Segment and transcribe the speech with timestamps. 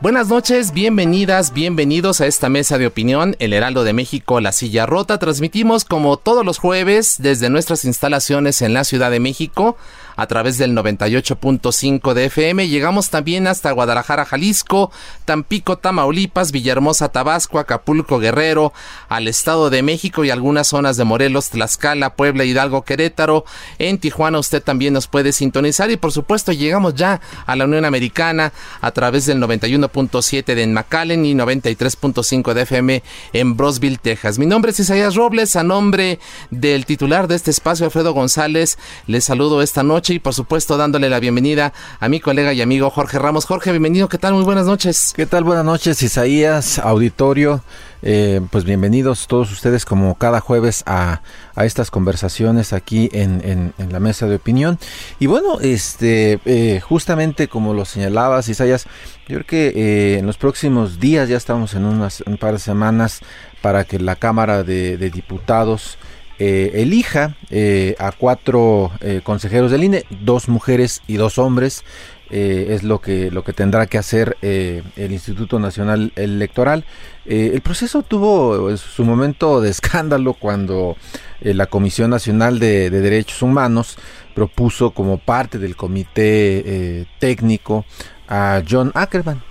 [0.00, 4.86] Buenas noches, bienvenidas, bienvenidos a esta mesa de opinión, El Heraldo de México, La Silla
[4.86, 5.18] Rota.
[5.18, 9.76] Transmitimos como todos los jueves desde nuestras instalaciones en la Ciudad de México
[10.18, 12.68] a través del 98.5 de FM.
[12.68, 14.90] Llegamos también hasta Guadalajara, Jalisco,
[15.24, 18.72] Tampico, Tamaulipas, Villahermosa, Tabasco, Acapulco, Guerrero,
[19.08, 23.44] al Estado de México y algunas zonas de Morelos, Tlaxcala, Puebla, Hidalgo, Querétaro.
[23.78, 27.84] En Tijuana usted también nos puede sintonizar y por supuesto llegamos ya a la Unión
[27.84, 33.02] Americana a través del 91.7 de McAllen y 93.5 de FM
[33.34, 34.40] en Brosville, Texas.
[34.40, 36.18] Mi nombre es Isaías Robles, a nombre
[36.50, 41.10] del titular de este espacio, Alfredo González, les saludo esta noche y por supuesto dándole
[41.10, 43.46] la bienvenida a mi colega y amigo Jorge Ramos.
[43.46, 44.34] Jorge, bienvenido, ¿qué tal?
[44.34, 45.12] Muy buenas noches.
[45.14, 45.44] ¿Qué tal?
[45.44, 47.62] Buenas noches, Isaías, auditorio.
[48.02, 51.20] Eh, pues bienvenidos todos ustedes como cada jueves a,
[51.56, 54.78] a estas conversaciones aquí en, en, la mesa de opinión.
[55.18, 58.84] Y bueno, este eh, justamente como lo señalabas, Isaías,
[59.26, 62.60] yo creo que eh, en los próximos días, ya estamos en unas, un par de
[62.60, 63.20] semanas,
[63.60, 65.98] para que la Cámara de Diputados
[66.40, 71.84] eh, elija eh, a cuatro eh, consejeros del INE, dos mujeres y dos hombres.
[72.30, 76.84] es lo que, lo que tendrá que hacer el Instituto Nacional Electoral.
[77.24, 80.98] el proceso tuvo su momento de escándalo cuando
[81.40, 83.96] la Comisión Nacional de, de, Derechos Humanos
[84.34, 87.86] propuso como parte del comité técnico
[88.28, 89.42] a John Ackerman,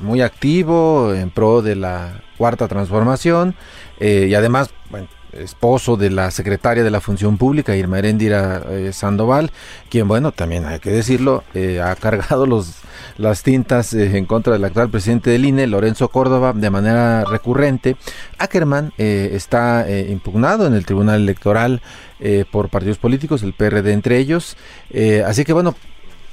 [0.00, 3.54] muy activo en pro de la cuarta transformación
[4.00, 9.50] y además, bueno, esposo de la secretaria de la Función Pública, Irma Heréndira eh, Sandoval,
[9.88, 12.76] quien, bueno, también hay que decirlo, eh, ha cargado los,
[13.16, 17.96] las tintas eh, en contra del actual presidente del INE, Lorenzo Córdoba, de manera recurrente.
[18.38, 21.82] Ackerman está impugnado en el Tribunal Electoral
[22.50, 24.56] por partidos políticos, el PRD entre ellos.
[25.26, 25.74] así que, bueno,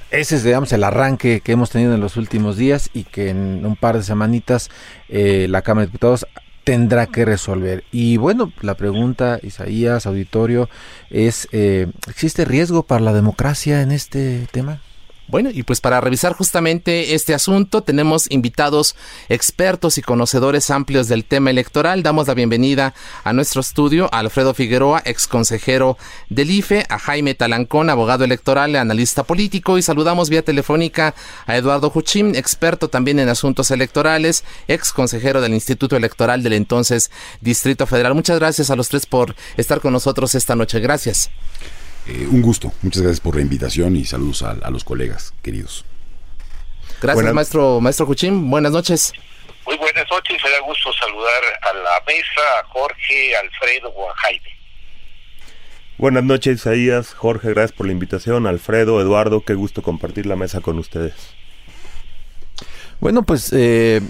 [0.10, 3.66] ese es, digamos, el arranque que hemos tenido en los últimos días y que en
[3.66, 4.70] un par de semanitas
[5.10, 6.26] la Cámara de Diputados
[6.68, 7.86] tendrá que resolver.
[7.94, 10.68] Y bueno, la pregunta, Isaías, auditorio,
[11.10, 14.82] es, eh, ¿existe riesgo para la democracia en este tema?
[15.30, 18.96] Bueno, y pues para revisar justamente este asunto tenemos invitados
[19.28, 22.02] expertos y conocedores amplios del tema electoral.
[22.02, 22.94] Damos la bienvenida
[23.26, 25.98] a nuestro estudio a Alfredo Figueroa, ex consejero
[26.30, 31.14] del IFE, a Jaime Talancón, abogado electoral analista político, y saludamos vía telefónica
[31.46, 37.12] a Eduardo Juchín, experto también en asuntos electorales, ex consejero del Instituto Electoral del entonces
[37.42, 38.16] Distrito Federal.
[38.16, 40.80] Muchas gracias a los tres por estar con nosotros esta noche.
[40.80, 41.30] Gracias.
[42.08, 45.86] Eh, un gusto, muchas gracias por la invitación y saludos a, a los colegas queridos.
[47.02, 48.50] Gracias, buenas, maestro, maestro Cuchín.
[48.50, 49.14] Buenas noches.
[49.66, 54.10] Muy buenas noches, me da gusto saludar a la mesa, a Jorge, a Alfredo o
[54.10, 54.58] a Jaime.
[55.98, 58.48] Buenas noches, Isaías, Jorge, gracias por la invitación.
[58.48, 61.14] Alfredo, Eduardo, qué gusto compartir la mesa con ustedes.
[63.00, 64.02] Bueno, pues eh,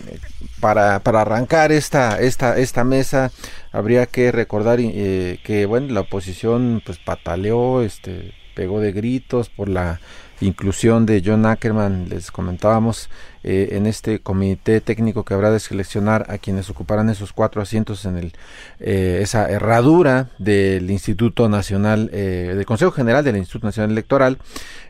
[0.60, 3.32] para, para, arrancar esta, esta, esta mesa
[3.78, 9.70] habría que recordar eh, que bueno, la oposición pues pataleó, este, pegó de gritos por
[9.70, 10.00] la
[10.42, 13.10] inclusión de John Ackerman, les comentábamos,
[13.44, 18.06] eh, en este comité técnico que habrá de seleccionar a quienes ocuparán esos cuatro asientos
[18.06, 18.34] en el,
[18.80, 24.40] eh, esa herradura del Instituto Nacional, eh, del Consejo General del Instituto Nacional Electoral.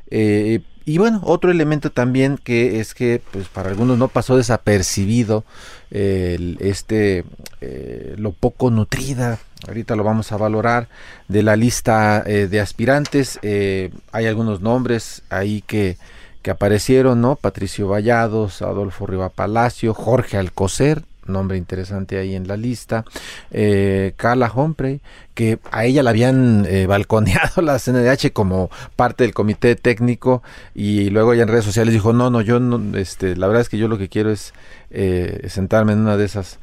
[0.09, 5.43] Eh, y bueno, otro elemento también que es que pues para algunos no pasó desapercibido
[5.91, 7.23] este
[7.61, 10.87] eh, lo poco nutrida, ahorita lo vamos a valorar,
[11.27, 13.39] de la lista eh, de aspirantes.
[13.41, 15.97] Eh, hay algunos nombres ahí que,
[16.41, 17.35] que aparecieron, ¿no?
[17.35, 23.05] Patricio Vallados, Adolfo Riva Palacio, Jorge Alcocer, nombre interesante ahí en la lista.
[23.51, 25.01] Eh, Carla Humphrey,
[25.33, 30.43] que a ella la habían eh, balconeado la CNDH como parte del comité técnico
[30.73, 33.69] y luego ya en redes sociales dijo, no, no, yo no, este, la verdad es
[33.69, 34.53] que yo lo que quiero es
[34.91, 36.59] eh, sentarme en una de esas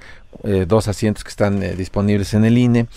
[0.66, 2.88] dos asientos que están disponibles en el INE.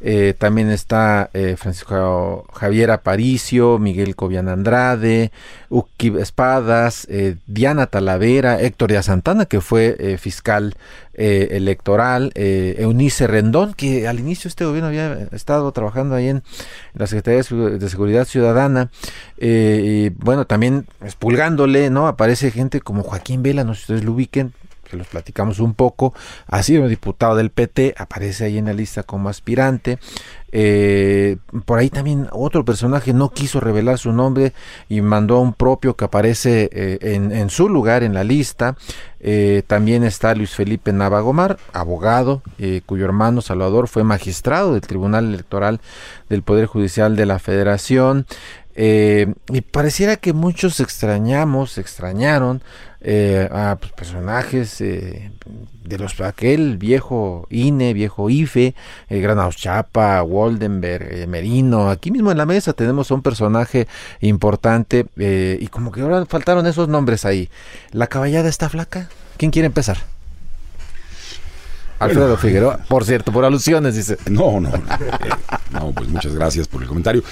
[0.00, 5.32] Eh, también está eh, Francisco Javier Aparicio, Miguel Cobian Andrade,
[5.70, 10.74] Uki Espadas, eh, Diana Talavera, Héctor Díaz Santana, que fue fiscal
[11.18, 16.42] electoral, Eunice Rendón, que al inicio este gobierno había estado trabajando ahí en
[16.92, 17.42] la Secretaría
[17.78, 18.90] de Seguridad Ciudadana.
[19.38, 22.06] y bueno, también expulgándole, ¿no?
[22.06, 24.52] Aparece gente como Joaquín Vela, no sé si ustedes lo ubiquen,
[24.86, 26.14] que los platicamos un poco,
[26.46, 29.98] ha sido diputado del PT, aparece ahí en la lista como aspirante.
[30.52, 31.36] Eh,
[31.66, 34.54] por ahí también otro personaje no quiso revelar su nombre
[34.88, 38.76] y mandó a un propio que aparece eh, en, su lugar en la lista.
[39.20, 42.42] Eh, también está Luis Felipe Navagomar, abogado,
[42.86, 45.80] cuyo hermano Salvador fue magistrado del Tribunal Electoral
[46.28, 48.26] del Poder Judicial de la Federación.
[48.76, 52.62] Y pareciera que muchos extrañamos, extrañaron
[53.08, 55.30] eh, a pues, personajes eh,
[55.84, 58.74] de los aquel viejo INE, viejo IFE,
[59.08, 61.88] eh, Granados Chapa, Waldenberg, eh, Merino.
[61.88, 63.86] Aquí mismo en la mesa tenemos un personaje
[64.20, 67.48] importante y como que ahora faltaron esos nombres ahí.
[67.92, 69.08] La caballada está flaca.
[69.36, 69.98] ¿Quién quiere empezar?
[71.98, 74.18] Alfredo Figueroa, por cierto, por alusiones, dice.
[74.30, 74.70] No, no,
[75.72, 77.22] no, pues muchas gracias por el comentario.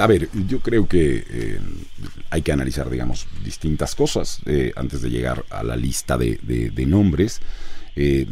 [0.00, 1.58] A ver, yo creo que eh,
[2.30, 7.40] hay que analizar, digamos, distintas cosas eh, antes de llegar a la lista de, nombres.
[7.96, 8.26] Eh,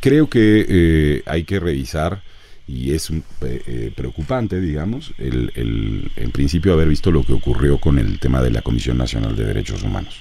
[0.00, 2.22] creo que hay que revisar,
[2.66, 3.10] y es
[3.96, 8.62] preocupante, digamos, el, en principio haber visto lo que ocurrió con el tema de la
[8.62, 10.20] Comisión Nacional de Derechos Humanos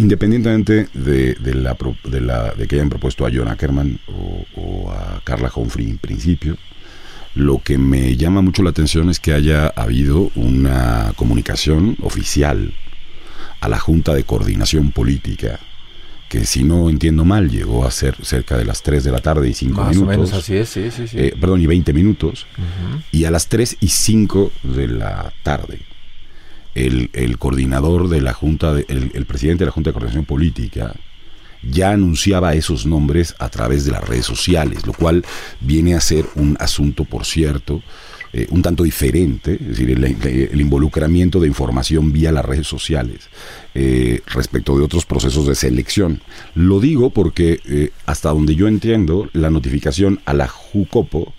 [0.00, 3.98] independientemente de, la, de, que hayan propuesto a John Ackerman
[4.56, 6.56] o, a Carla Humphrey en principio,
[7.34, 12.72] lo que me llama mucho la atención es que haya habido una comunicación oficial
[13.60, 15.60] a la Junta de Coordinación Política,
[16.28, 19.50] que si no entiendo mal llegó a ser cerca de las 3 de la tarde
[19.50, 19.96] y 5 minutos.
[19.96, 21.18] Más o menos así es, sí, sí, sí.
[21.18, 22.46] Eh, perdón, y 20 minutos.
[23.12, 25.89] Y a las 3 y 5 de la tarde
[26.74, 30.94] el, coordinador de la Junta, el, presidente de la Junta de Coordinación Política,
[31.62, 35.24] ya anunciaba esos nombres a través de las redes sociales, lo cual
[35.60, 37.82] viene a ser un asunto, por cierto,
[38.32, 43.28] eh, un tanto diferente, es decir, el, involucramiento de información vía las redes sociales
[43.74, 46.22] eh, respecto de otros procesos de selección.
[46.54, 51.34] Lo digo porque eh, hasta donde yo entiendo, la notificación a la JUCOPO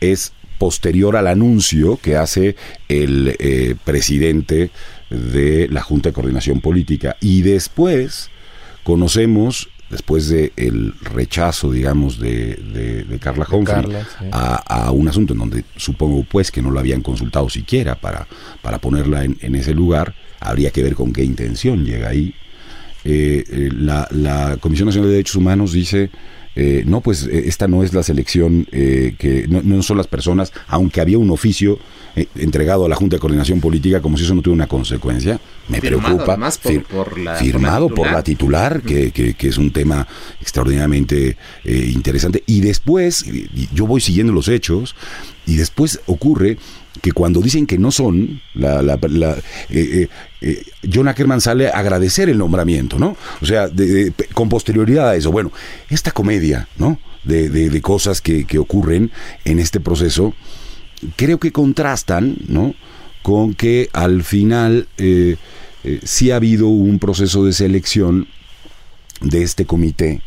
[0.00, 2.56] es posterior al anuncio que hace
[2.88, 4.70] el eh, presidente
[5.10, 7.16] de la Junta de Coordinación Política.
[7.20, 8.30] Y después
[8.82, 12.54] conocemos, después del el rechazo, digamos, de,
[13.08, 13.96] de, Carla Humphrey
[14.32, 18.26] a, un asunto en donde supongo pues que no lo habían consultado siquiera para,
[18.60, 22.34] para ponerla en, ese lugar, habría que ver con qué intención llega ahí.
[23.06, 26.10] Eh, eh, la, la Comisión Nacional de Derechos Humanos dice
[26.56, 30.52] eh, no, pues eh, esta no es la selección eh, que no, son las personas,
[30.68, 31.78] aunque había un oficio
[32.36, 35.40] entregado a la Junta de Coordinación Política como si eso no tuviera una consecuencia.
[35.68, 36.38] Me preocupa.
[37.38, 40.06] firmado por la titular, que, que, es un tema
[40.40, 42.44] extraordinariamente interesante.
[42.46, 43.24] Y después,
[43.72, 44.94] yo voy siguiendo los hechos,
[45.46, 46.56] y después ocurre
[47.00, 49.38] que cuando dicen que no son, la, la, eh,
[49.70, 50.08] eh,
[50.40, 50.62] eh,
[50.92, 53.16] John Ackerman sale a agradecer el nombramiento, ¿no?
[53.40, 53.68] O sea,
[54.32, 55.32] con posterioridad a eso.
[55.32, 55.52] Bueno,
[55.90, 56.98] esta comedia, ¿no?
[57.24, 59.10] De, de cosas que, que, ocurren
[59.44, 60.34] en este proceso,
[61.16, 62.74] creo que contrastan, ¿no?
[63.22, 64.88] Con que al final
[66.02, 68.28] sí ha habido un proceso de selección
[69.22, 70.20] de este comité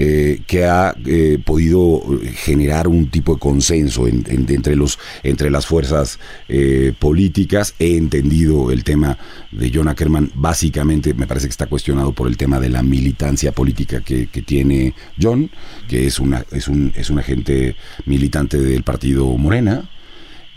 [0.00, 2.00] eh, que ha eh, podido
[2.36, 7.74] generar un tipo de consenso entre, los, entre las fuerzas eh, políticas.
[7.80, 9.18] He entendido el tema
[9.50, 13.50] de John Ackerman, básicamente me parece que está cuestionado por el tema de la militancia
[13.50, 15.50] política que, tiene John,
[15.88, 17.74] que es, una, es, un, es un agente
[18.06, 19.90] militante del partido Morena.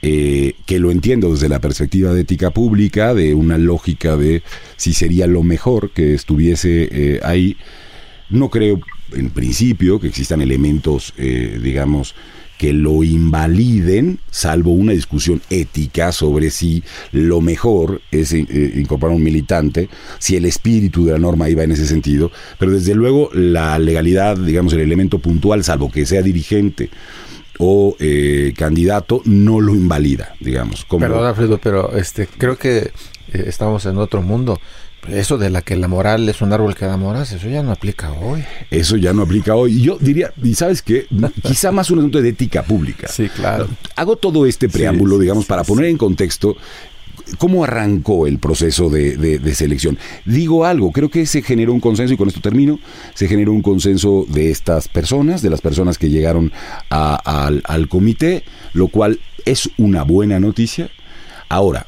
[0.02, 4.44] que lo entiendo desde la perspectiva de ética pública, de una lógica de
[4.76, 7.58] si sería lo mejor que estuviese ahí.
[8.30, 8.80] No creo
[9.14, 12.16] en principio, que existan elementos, eh, digamos,
[12.58, 19.24] que lo invaliden, salvo una discusión ética sobre si lo mejor es eh, incorporar un
[19.24, 19.90] militante,
[20.20, 24.38] si el espíritu de la norma iba en ese sentido, pero desde luego la legalidad,
[24.38, 26.92] digamos, el elemento puntual, salvo que sea dirigente
[27.58, 30.86] o eh, candidato, no lo invalida, digamos.
[30.86, 32.92] Perdón, Alfredo, pero este, creo que
[33.34, 34.60] estamos en otro mundo
[35.10, 37.72] Eso de la que la moral es un árbol que da moras, eso ya no
[37.72, 38.44] aplica hoy.
[38.70, 39.78] Eso ya no aplica hoy.
[39.78, 41.08] Y yo diría, y sabes qué,
[41.44, 43.08] quizá más un asunto de ética pública.
[43.08, 43.68] Sí, claro.
[43.96, 46.56] Hago todo este preámbulo, Sí, digamos, sí, para sí, poner en contexto
[47.38, 49.98] cómo arrancó el proceso de, de- de selección.
[50.26, 52.80] Digo algo, creo que se generó un consenso, y con esto termino,
[53.16, 56.52] se generó un consenso de estas personas, de las personas que llegaron
[56.90, 57.16] a-
[57.46, 58.44] al, al comité,
[58.74, 60.90] lo cual es una buena noticia.
[61.50, 61.88] Ahora,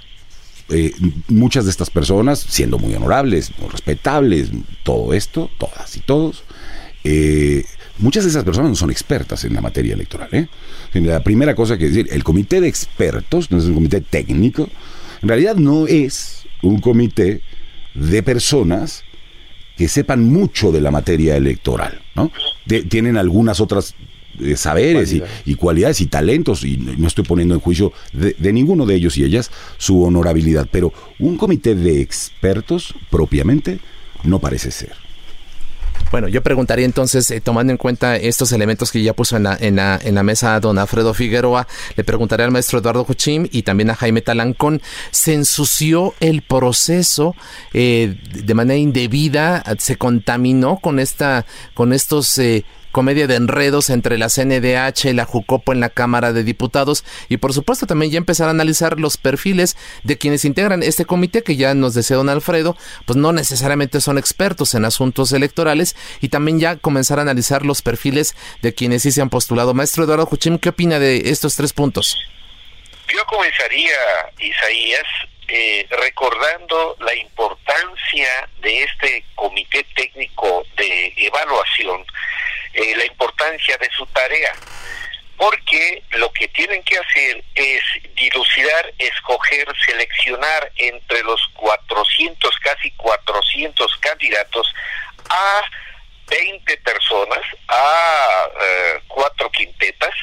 [0.70, 0.93] eh,
[1.27, 4.50] muchas de estas personas, siendo muy honorables, muy respetables,
[4.84, 6.43] todo esto, todas y todos,
[7.03, 7.65] eh,
[8.00, 10.29] muchas de esas personas no son expertas en la materia electoral.
[10.32, 10.48] ¿eh?
[10.93, 14.70] La primera cosa que decir, el comité de expertos, no es un comité técnico,
[15.22, 17.41] en realidad no es un comité
[17.93, 19.03] de personas
[19.77, 22.32] que sepan mucho de la materia electoral, ¿no?
[22.89, 23.96] Tienen algunas otras
[24.41, 28.53] eh, saberes y, y cualidades y talentos, y no estoy poniendo en juicio de, de
[28.53, 33.79] ninguno de ellos y ellas su honorabilidad, pero un comité de expertos propiamente
[34.23, 34.93] no parece ser.
[36.11, 39.57] Bueno, yo preguntaría entonces, eh, tomando en cuenta estos elementos que ya puso en la,
[39.59, 43.63] en, la, en la mesa don Alfredo Figueroa, le preguntaré al maestro Eduardo Juchim y
[43.63, 47.35] también a Jaime Talancón, ¿se ensució el proceso
[47.73, 49.63] eh, de manera indebida?
[49.79, 52.37] ¿Se contaminó con, esta, con estos...
[52.37, 52.63] eh,
[52.93, 57.38] comedia de enredos entre la CNDH y la Jucopo en la Cámara de Diputados y
[57.38, 61.57] por supuesto también ya empezar a analizar los perfiles de quienes integran este comité que
[61.57, 66.59] ya nos decía don Alfredo, pues no necesariamente son expertos en asuntos electorales y también
[66.59, 69.73] ya comenzar a analizar los perfiles de quienes sí se han postulado.
[69.73, 72.17] Maestro Eduardo Juchim, ¿qué opina de estos tres puntos?
[73.12, 73.97] Yo comenzaría,
[74.39, 75.07] Isaías,
[75.47, 78.29] eh, recordando la importancia
[78.62, 82.05] de este comité técnico de evaluación,
[82.74, 84.53] eh, la importancia de su tarea,
[85.38, 87.84] porque lo que tienen que hacer es
[88.15, 94.74] dilucidar, escoger, seleccionar entre los 400, casi 400 candidatos
[95.30, 95.62] a
[96.27, 100.15] 20 personas, a eh, cuatro quintetas,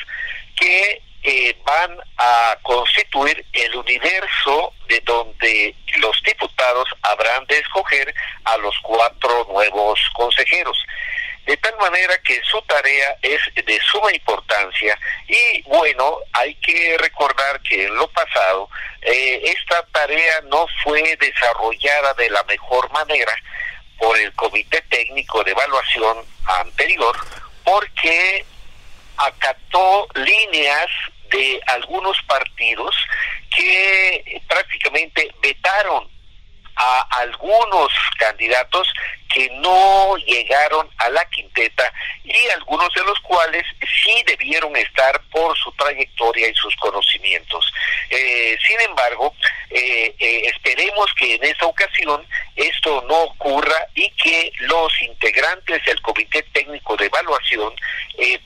[0.56, 8.14] que eh, van a constituir el universo de donde los diputados habrán de escoger
[8.44, 10.78] a los cuatro nuevos consejeros.
[11.46, 17.60] De tal manera que su tarea es de suma importancia y bueno, hay que recordar
[17.62, 18.68] que en lo pasado
[19.02, 23.32] eh, esta tarea no fue desarrollada de la mejor manera
[23.98, 27.16] por el Comité Técnico de Evaluación anterior
[27.64, 28.44] porque
[29.16, 30.88] acató líneas
[31.30, 32.94] de algunos partidos
[33.56, 36.08] que prácticamente vetaron
[36.76, 38.92] a algunos candidatos
[39.32, 41.92] que no llegaron a la quinteta
[42.24, 43.64] y algunos de los cuales
[44.02, 47.64] sí debieron estar por su trayectoria y sus conocimientos.
[48.10, 49.34] Eh, sin embargo,
[49.70, 56.00] eh, eh, esperemos que en esta ocasión esto no ocurra y que los integrantes del
[56.02, 57.72] Comité Técnico de Evaluación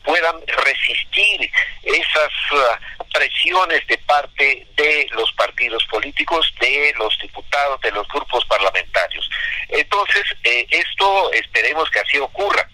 [0.05, 1.51] puedan resistir
[1.83, 8.45] esas uh, presiones de parte de los partidos políticos, de los diputados, de los grupos
[8.47, 9.29] parlamentarios.
[9.69, 12.69] Entonces, eh, esto esperemos que así ocurra.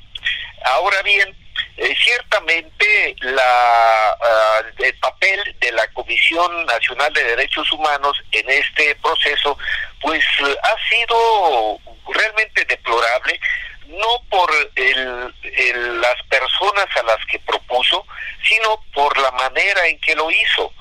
[0.64, 1.34] Ahora bien,
[1.76, 8.94] eh, ciertamente la, uh, el papel de la Comisión Nacional de Derechos Humanos en este
[8.96, 9.56] proceso,
[10.00, 10.24] pues
[10.62, 11.78] ha sido
[12.12, 13.40] realmente deplorable,
[13.86, 18.06] no por el, las personas a las que propuso,
[18.46, 20.72] sino por la manera en que lo hizo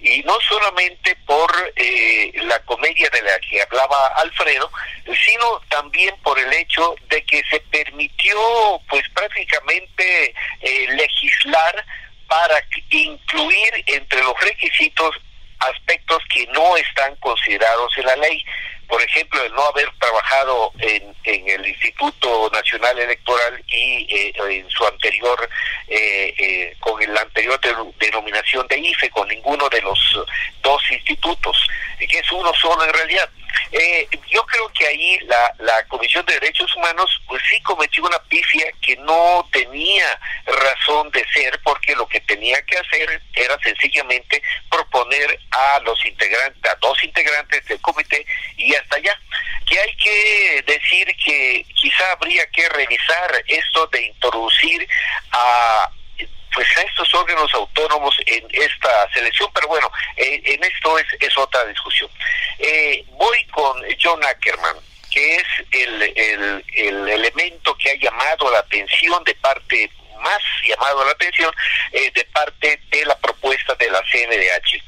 [0.00, 4.70] y no solamente por eh, la comedia de la que hablaba Alfredo,
[5.24, 8.38] sino también por el hecho de que se permitió
[8.88, 11.84] pues prácticamente eh, legislar
[12.28, 15.16] para incluir entre los requisitos
[15.58, 18.44] aspectos que no están considerados en la ley.
[18.88, 24.68] Por ejemplo, el no haber trabajado en, en el Instituto Nacional Electoral y eh, en
[24.70, 25.48] su anterior,
[25.88, 29.98] eh, eh, con la anterior de, denominación de IFE, con ninguno de los
[30.62, 31.68] dos institutos,
[31.98, 33.28] que es uno solo en realidad.
[33.72, 38.18] Eh, yo creo que ahí la, la Comisión de Derechos Humanos pues sí cometió una
[38.24, 44.42] pifia que no tenía razón de ser porque lo que tenía que hacer era sencillamente
[44.70, 48.24] proponer a los integrantes, a dos integrantes del comité
[48.56, 49.18] y hasta allá.
[49.66, 54.88] Que hay que decir que quizá habría que revisar esto de introducir
[55.32, 55.90] a
[56.54, 61.64] pues a estos órganos autónomos en esta selección, pero bueno, eh, en esto es, otra
[61.66, 62.10] discusión.
[62.58, 64.76] Eh, voy con John Ackerman,
[65.10, 69.90] que es el, el, el, elemento que ha llamado la atención de parte,
[70.20, 71.52] más llamado la atención,
[71.92, 74.82] eh, de parte de la propuesta de la CNDH.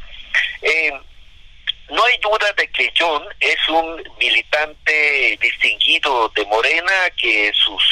[1.90, 7.82] No hay duda de que John es un militante distinguido de Morena, que sus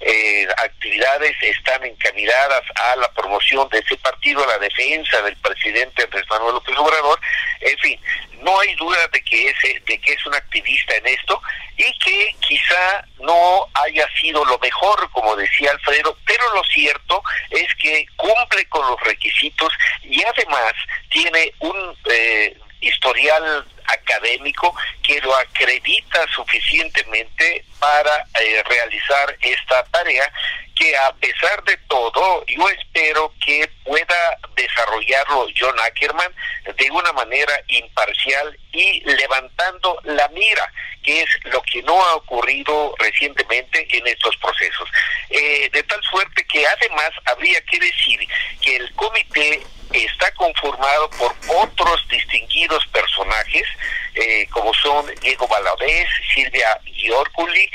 [0.00, 6.04] eh, actividades están encaminadas a la promoción de ese partido, a la defensa del presidente
[6.04, 7.20] Andrés Manuel López Obrador.
[7.60, 8.00] En fin,
[8.42, 11.40] no hay duda de que es, de que es un activista en esto
[11.76, 17.74] y que quizá no haya sido lo mejor, como decía Alfredo, pero lo cierto es
[17.76, 19.72] que cumple con los requisitos
[20.02, 20.72] y además
[21.10, 30.30] tiene un eh, historial académico que lo acredita suficientemente para eh, realizar esta tarea
[30.74, 36.32] que a pesar de todo yo espero que pueda desarrollarlo John Ackerman
[36.76, 40.72] de una manera imparcial y levantando la mira,
[41.02, 44.88] que es lo que no ha ocurrido recientemente en estos procesos.
[45.30, 48.20] Eh, de tal suerte que además habría que decir
[48.60, 53.64] que el comité está conformado por otros distinguidos personajes,
[54.14, 57.70] eh, como son Diego Valadez, Silvia Giorculi,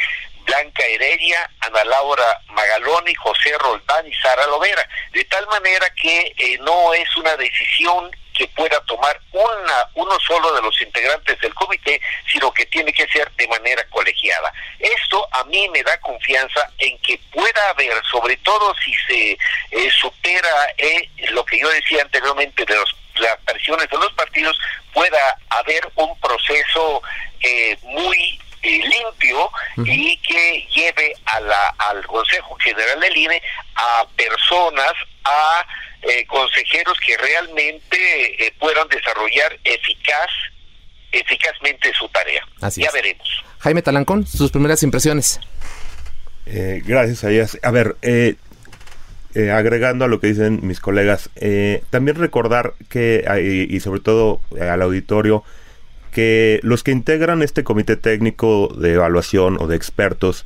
[0.45, 6.57] Blanca Heredia, Ana Laura Magaloni, José Roldán y Sara Lovera, de tal manera que eh,
[6.61, 11.99] no es una decisión que pueda tomar una, uno solo de los integrantes del comité,
[12.31, 14.53] sino que tiene que ser de manera colegiada.
[14.79, 19.31] Esto a mí me da confianza en que pueda haber, sobre todo si se
[19.71, 24.57] eh, supera eh, lo que yo decía anteriormente de los, las presiones de los partidos,
[24.93, 27.01] pueda haber un proceso
[27.41, 29.51] eh, muy limpio
[29.85, 33.41] y que lleve a la, al Consejo General del INE
[33.75, 35.65] a personas, a
[36.07, 40.29] eh, consejeros que realmente eh, puedan desarrollar eficaz
[41.11, 42.45] eficazmente su tarea.
[42.75, 43.27] ya veremos.
[43.59, 45.39] Jaime Talancón, sus primeras impresiones.
[46.45, 47.57] Eh, gracias, Ayas.
[47.63, 47.95] A ver,
[49.51, 51.31] agregando a lo que dicen mis colegas,
[51.89, 53.25] también recordar que,
[53.69, 55.43] y sobre todo al auditorio,
[56.11, 60.45] que los que integran este comité técnico de evaluación o de expertos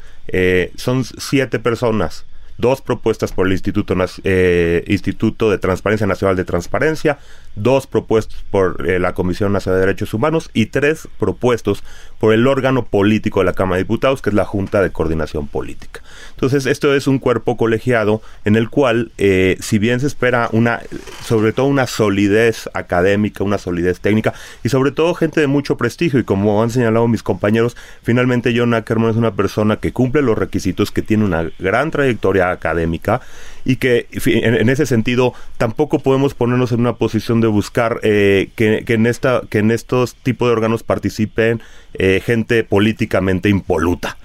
[0.77, 2.25] son siete personas
[2.59, 7.17] dos propuestas por el Instituto, eh, Instituto de Transparencia Nacional de Transparencia,
[7.55, 11.83] dos propuestos por eh, la Comisión Nacional de Derechos Humanos y tres propuestos
[12.19, 15.47] por el órgano político de la Cámara de Diputados, que es la Junta de Coordinación
[15.47, 16.01] Política.
[16.39, 20.79] Entonces, esto es un cuerpo colegiado en el cual, eh, si bien se espera una,
[21.21, 26.17] sobre todo una solidez académica, una solidez técnica y sobre todo gente de mucho prestigio,
[26.17, 30.37] y como han señalado mis compañeros, finalmente John Ackerman es una persona que cumple los
[30.37, 33.19] requisitos, que tiene una gran trayectoria académica
[33.65, 38.85] y que en, ese sentido tampoco podemos ponernos en una posición de buscar eh, que,
[38.87, 41.61] en esta que en estos tipos de órganos participen
[41.95, 44.15] eh, gente políticamente impoluta.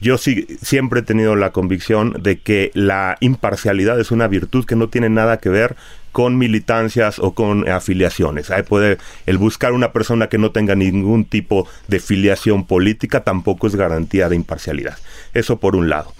[0.00, 4.76] Yo sí, siempre he tenido la convicción de que la imparcialidad es una virtud que
[4.76, 5.76] no tiene nada que ver
[6.12, 8.50] con militancias o con afiliaciones.
[8.50, 13.66] Ahí puede el buscar una persona que no tenga ningún tipo de filiación política tampoco
[13.66, 14.98] es garantía de imparcialidad.
[15.34, 16.14] Eso por un lado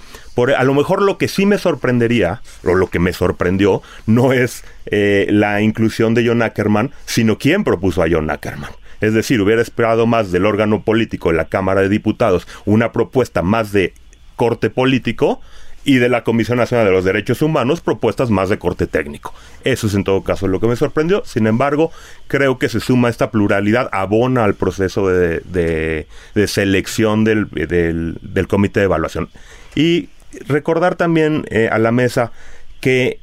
[0.56, 4.64] a lo mejor lo que sí me sorprendería, o lo que me sorprendió, no es
[4.86, 8.70] eh, la inclusión de John Ackerman, sino quién propuso a John Ackerman.
[9.00, 13.72] Es decir, hubiera esperado más del órgano político la Cámara de Diputados una propuesta más
[13.72, 13.92] de
[14.36, 15.40] corte político
[15.84, 19.32] y de la Comisión Nacional de los Derechos Humanos propuestas más de corte técnico.
[19.64, 21.22] Eso es en todo caso lo que me sorprendió.
[21.24, 21.90] Sin embargo,
[22.26, 26.06] creo que se suma esta pluralidad, abona al proceso de,
[26.46, 29.30] selección del comité de evaluación.
[29.74, 30.10] Y
[30.46, 32.32] recordar también eh, a la mesa
[32.80, 33.20] que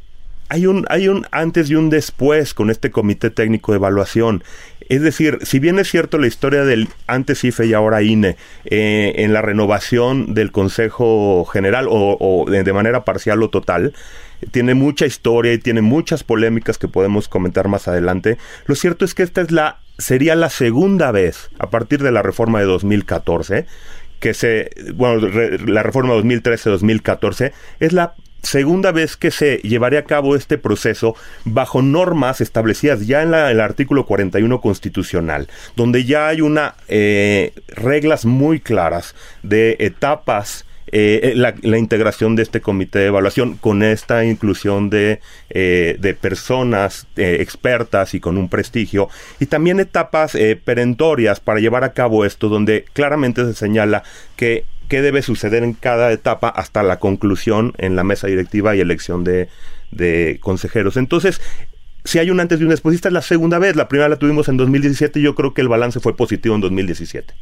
[0.49, 4.43] hay un, hay un antes y un después con este comité técnico de evaluación.
[4.87, 9.13] Es decir, si bien es cierto la historia del antes IFE y ahora INE eh,
[9.17, 13.93] en la renovación del Consejo General o, de, manera parcial o total,
[14.51, 18.37] tiene mucha historia y tiene muchas polémicas que podemos comentar más adelante.
[18.67, 22.21] Lo cierto es que esta es la sería la segunda vez a partir de la
[22.21, 23.65] reforma de 2014
[24.19, 25.27] que se, bueno,
[25.65, 31.81] la reforma 2013-2014 es la segunda vez que se llevaría a cabo este proceso bajo
[31.81, 38.59] normas establecidas ya en, el artículo 41 constitucional, donde ya hay una eh, reglas muy
[38.59, 45.19] claras de etapas eh, la, integración de este comité de evaluación con esta inclusión de,
[45.49, 51.93] eh, personas eh, expertas y con un prestigio y también etapas perentorias para llevar a
[51.93, 54.03] cabo esto donde claramente se señala
[54.35, 58.81] que qué debe suceder en cada etapa hasta la conclusión en la mesa directiva y
[58.81, 59.49] elección de,
[60.41, 60.97] consejeros.
[60.97, 61.41] Entonces,
[62.03, 64.17] si hay un antes y un después, esta es la segunda vez, la primera la
[64.17, 67.33] tuvimos en 2017 y yo creo que el balance fue positivo en 2017.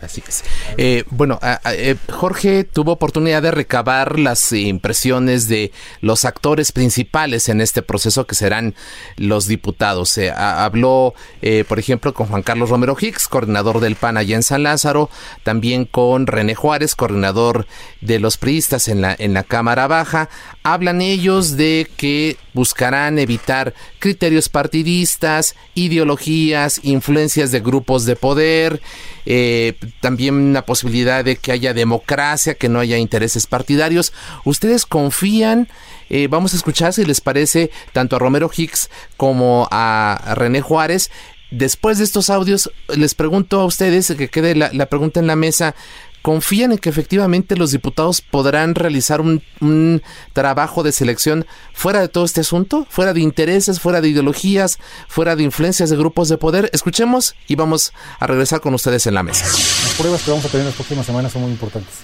[0.00, 0.44] Así que sí.
[0.78, 1.38] Eh, bueno,
[1.70, 8.26] eh, Jorge tuvo oportunidad de recabar las impresiones de los actores principales en este proceso
[8.26, 8.74] que serán
[9.16, 10.18] los diputados.
[10.36, 14.62] habló, eh, por ejemplo, con Juan Carlos Romero Hicks, coordinador del PAN allá en San
[14.62, 15.10] Lázaro,
[15.42, 17.66] también con René Juárez, coordinador
[18.00, 20.28] de los priistas en la, en la Cámara Baja.
[20.62, 28.80] Hablan ellos de que buscarán evitar criterios partidistas, ideologías, influencias de grupos de poder,
[29.24, 34.12] eh, también la posibilidad de que haya democracia, que no haya intereses partidarios.
[34.44, 35.68] ¿Ustedes confían?
[36.08, 41.10] Eh, vamos a escuchar si les parece tanto a Romero Hicks como a René Juárez.
[41.50, 45.74] Después de estos audios, les pregunto a ustedes, que quede la pregunta en la mesa,
[46.22, 49.42] confían en que efectivamente los diputados podrán realizar un,
[50.32, 55.36] trabajo de selección fuera de todo este asunto, fuera de intereses, fuera de ideologías, fuera
[55.36, 56.70] de influencias de grupos de poder.
[56.72, 59.44] Escuchemos y vamos a regresar con ustedes en la mesa.
[59.44, 62.00] Las pruebas que vamos a tener en las próximas semanas son muy importantes.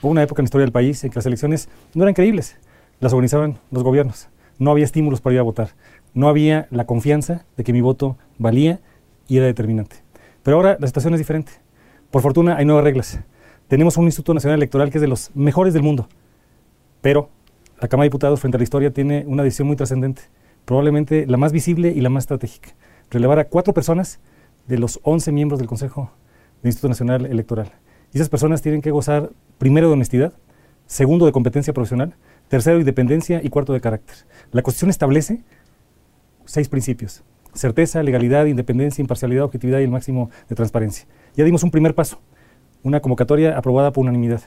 [0.00, 2.56] Hubo una época en la historia del país en que las elecciones no eran creíbles,
[3.00, 4.28] las organizaban los gobiernos.
[4.58, 5.74] No había estímulos para ir a votar.
[6.14, 8.80] No había la confianza de que mi voto valía
[9.28, 9.96] y era determinante.
[10.42, 11.52] Pero ahora la situación es diferente.
[12.10, 13.20] Por fortuna hay nuevas reglas
[13.72, 16.06] tenemos un Instituto Nacional Electoral que es de los mejores del mundo,
[17.00, 17.30] pero
[17.80, 20.20] la Cámara de Diputados frente a la historia tiene una decisión muy trascendente,
[20.66, 22.74] probablemente la más visible y la más estratégica,
[23.10, 24.20] relevar a cuatro personas
[24.68, 26.10] de los 11 miembros del Consejo
[26.60, 27.72] del Instituto Nacional Electoral.
[28.12, 30.34] Y esas personas tienen que gozar primero de honestidad,
[30.84, 32.14] segundo de competencia profesional,
[32.48, 34.16] tercero de independencia y cuarto de carácter.
[34.50, 35.40] La Constitución establece
[36.44, 37.22] seis principios.
[37.54, 41.06] Certeza, legalidad, independencia, imparcialidad, objetividad y el máximo de transparencia.
[41.36, 42.20] Ya dimos un primer paso
[42.82, 44.42] una convocatoria aprobada por unanimidad.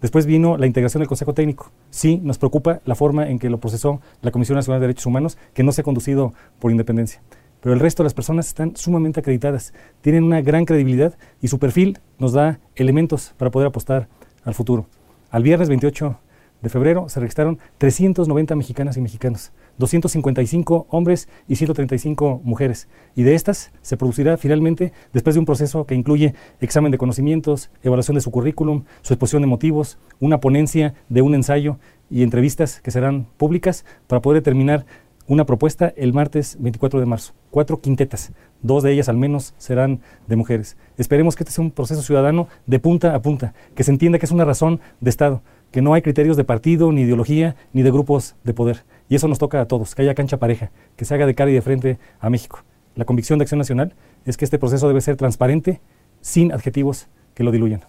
[0.00, 1.70] Después vino la integración del Consejo Técnico.
[1.90, 5.36] Sí, nos preocupa la forma en que lo procesó la Comisión Nacional de Derechos Humanos,
[5.52, 7.20] que no se ha conducido por independencia.
[7.60, 11.58] Pero el resto de las personas están sumamente acreditadas, tienen una gran credibilidad y su
[11.58, 14.08] perfil nos da elementos para poder apostar
[14.44, 14.86] al futuro.
[15.30, 16.18] Al viernes 28
[16.62, 19.52] de febrero se registraron 390 mexicanas y mexicanos.
[19.80, 22.86] 255 hombres y 135 mujeres.
[23.16, 27.70] Y de estas se producirá finalmente, después de un proceso que incluye examen de conocimientos,
[27.82, 31.78] evaluación de su currículum, su exposición de motivos, una ponencia de un ensayo
[32.10, 34.84] y entrevistas que serán públicas para poder determinar
[35.26, 37.32] una propuesta el martes 24 de marzo.
[37.50, 40.76] Cuatro quintetas, dos de ellas al menos serán de mujeres.
[40.98, 44.26] Esperemos que este sea un proceso ciudadano de punta a punta, que se entienda que
[44.26, 47.92] es una razón de Estado, que no hay criterios de partido, ni ideología, ni de
[47.92, 51.12] grupos de poder y eso nos toca a todos, que haya cancha pareja, que se
[51.12, 52.60] haga de cara y de frente a México.
[52.94, 55.80] La convicción de Acción Nacional es que este proceso debe ser transparente,
[56.20, 57.84] sin adjetivos que lo diluyan.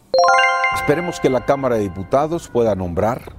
[0.74, 3.34] Esperemos que la Cámara de Diputados pueda nombrar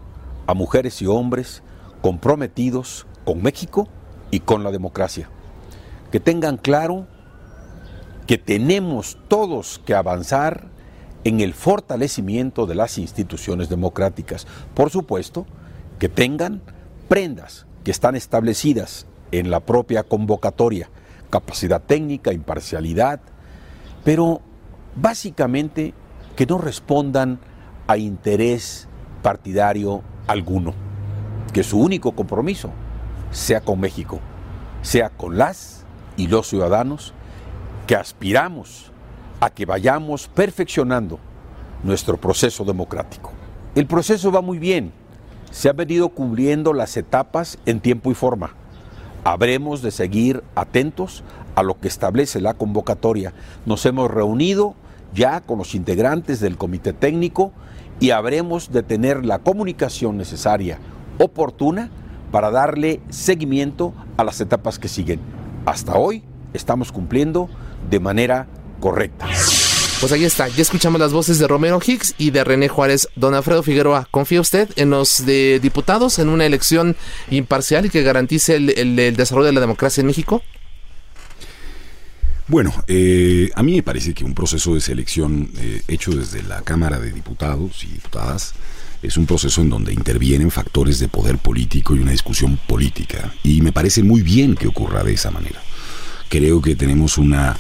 [0.47, 1.65] a mujeres y hombres
[2.03, 3.89] comprometidos con México
[4.31, 5.29] y con la democracia.
[6.13, 7.09] Que tengan claro
[8.29, 10.69] que tenemos todos que avanzar
[11.25, 14.47] en el fortalecimiento de las instituciones democráticas.
[14.73, 15.47] Por supuesto,
[15.99, 16.63] que tengan
[17.09, 20.89] prendas que están establecidas en la propia convocatoria,
[21.31, 23.21] capacidad técnica, imparcialidad,
[24.05, 24.41] pero
[24.95, 25.95] básicamente
[26.37, 27.41] que no respondan
[27.87, 28.89] a interés
[29.23, 30.75] partidario alguno,
[31.53, 32.71] que su único compromiso
[33.31, 34.21] sea con México,
[34.83, 35.85] sea con las
[36.17, 37.15] y los ciudadanos
[37.87, 38.93] que aspiramos
[39.41, 41.19] a que vayamos perfeccionando
[41.83, 43.33] nuestro proceso democrático.
[43.75, 44.93] El proceso va muy bien,
[45.53, 48.55] se han venido cubriendo las etapas en tiempo y forma.
[49.23, 51.23] Habremos de seguir atentos
[51.55, 53.33] a lo que establece la convocatoria.
[53.67, 54.75] Nos hemos reunido
[55.15, 57.53] ya con los integrantes del comité técnico
[58.01, 60.79] y habremos de tener la comunicación necesaria,
[61.19, 61.91] oportuna,
[62.33, 65.21] para darle seguimiento a las etapas que siguen.
[65.67, 67.51] Hasta hoy estamos cumpliendo
[67.91, 68.47] de manera
[68.81, 69.29] correcta.
[70.03, 73.09] Pues ahí está, ya escuchamos las voces de Romero Hicks y de René Juárez.
[73.15, 76.97] Don Alfredo Figueroa, ¿confía usted en los de diputados en una elección
[77.31, 80.43] imparcial y que garantice el, desarrollo de la democracia en México?
[82.49, 86.63] Bueno, eh, a mí me parece que un proceso de selección eh, hecho desde la
[86.63, 88.55] Cámara de Diputados y Diputadas
[89.05, 93.33] es un proceso en donde intervienen factores de poder político y una discusión política.
[93.45, 95.63] Y me parece muy bien que ocurra de esa manera.
[96.29, 97.57] Creo que tenemos una,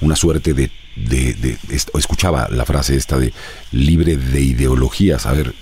[0.00, 1.58] una suerte de de,
[1.94, 3.32] escuchaba la frase esta de
[3.72, 5.26] libre de ideologías.
[5.26, 5.54] A ver,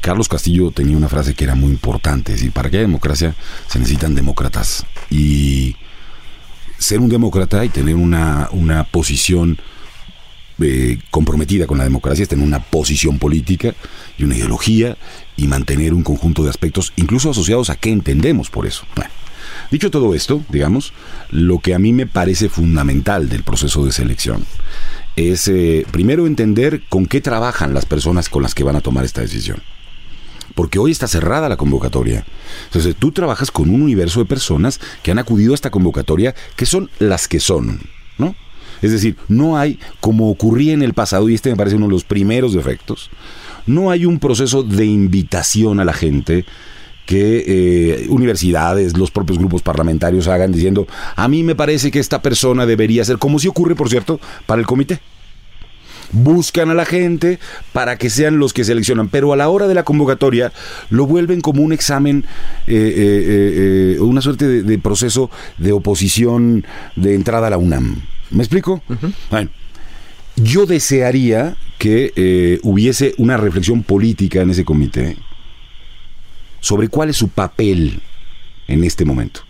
[0.00, 3.34] Carlos Castillo tenía una frase que era muy importante, es para que haya democracia
[3.68, 4.86] se necesitan demócratas.
[5.10, 5.76] Y
[6.78, 9.58] ser un demócrata y tener una, una posición
[10.60, 13.74] eh, comprometida con la democracia es tener una posición política
[14.18, 14.96] y una ideología
[15.36, 18.84] y mantener un conjunto de aspectos, incluso asociados a qué entendemos por eso.
[18.94, 19.10] Bueno,
[19.72, 20.92] Dicho todo esto, digamos,
[21.30, 24.44] lo que a mí me parece fundamental del proceso de selección
[25.16, 29.06] es eh, primero entender con qué trabajan las personas con las que van a tomar
[29.06, 29.62] esta decisión.
[30.54, 32.26] Porque hoy está cerrada la convocatoria.
[32.66, 36.66] Entonces tú trabajas con un universo de personas que han acudido a esta convocatoria que
[36.66, 37.80] son las que son,
[38.18, 38.36] ¿no?
[38.82, 41.92] Es decir, no hay, como ocurría en el pasado, y este me parece uno de
[41.92, 43.08] los primeros defectos,
[43.64, 46.44] no hay un proceso de invitación a la gente
[47.06, 50.86] que eh, universidades, los propios grupos parlamentarios hagan diciendo,
[51.16, 54.60] a mí me parece que esta persona debería ser, como si ocurre, por cierto, para
[54.60, 55.00] el comité.
[56.12, 57.38] Buscan a la gente
[57.72, 60.52] para que sean los que seleccionan, pero a la hora de la convocatoria
[60.90, 62.26] lo vuelven como un examen,
[62.66, 68.02] eh, eh, una suerte de, proceso de oposición de entrada a la UNAM.
[68.30, 68.82] ¿Me explico?
[69.30, 69.50] Bueno,
[70.36, 75.16] yo desearía que hubiese una reflexión política en ese comité
[76.62, 78.00] sobre cuál es su papel
[78.68, 79.42] en este momento.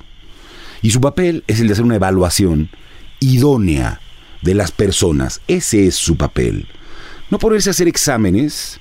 [0.83, 2.71] Y su papel es el de hacer una evaluación
[3.21, 4.01] idónea
[4.41, 5.41] de las personas.
[5.47, 6.67] Ese es su papel.
[7.31, 8.81] No ponerse a hacer exámenes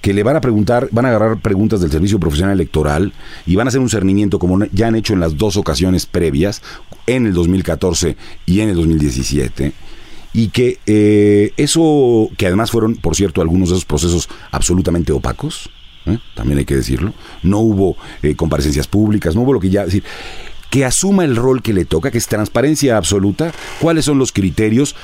[0.00, 3.12] que le van a preguntar, van a agarrar preguntas del Servicio Profesional Electoral
[3.44, 6.62] y van a hacer un cernimiento como ya han hecho en las dos ocasiones previas,
[7.06, 8.16] en el 2014
[8.46, 9.72] y en el 2017
[10.32, 15.70] y que eh, eso, que además fueron, por cierto, algunos de esos procesos absolutamente opacos,
[16.06, 16.18] ¿eh?
[16.34, 17.12] también hay que decirlo.
[17.42, 20.04] No hubo eh, comparecencias públicas, no hubo lo que ya decir
[20.70, 24.94] que asuma el rol que le toca, que es transparencia absoluta, cuáles son los criterios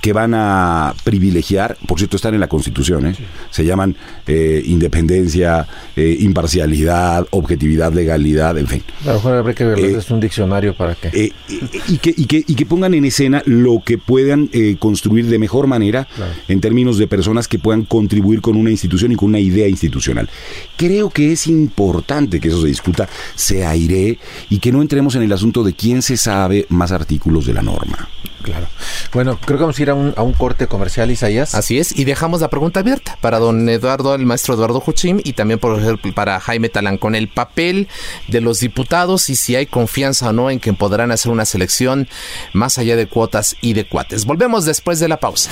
[0.00, 3.16] que van a privilegiar, por cierto, están en la Constitución, ¿eh?
[3.50, 8.82] se llaman eh, independencia, eh, imparcialidad, objetividad, legalidad, en fin.
[9.04, 11.32] A lo mejor habría que ver es un diccionario para que...
[11.48, 15.66] y, que, y, que, y que pongan en escena lo que puedan construir de mejor
[15.66, 16.08] manera
[16.48, 20.28] en términos de personas que puedan contribuir con una institución y con una idea institucional.
[20.76, 24.18] Creo que es importante que eso se discuta, se aire
[24.50, 27.62] y que no entremos en el asunto de quién se sabe más artículos de la
[27.62, 28.08] norma.
[28.48, 28.66] Claro.
[29.12, 31.54] Bueno, creo que vamos a ir a un, a un corte comercial, Isaías.
[31.54, 35.34] Así es, y dejamos la pregunta abierta para don Eduardo, el maestro Eduardo Juchim, y
[35.34, 37.88] también por ejemplo para Jaime Talán, con el papel
[38.28, 42.08] de los diputados y si hay confianza o no en que podrán hacer una selección
[42.52, 44.24] más allá de cuotas y de cuates.
[44.24, 45.50] Volvemos después de la pausa.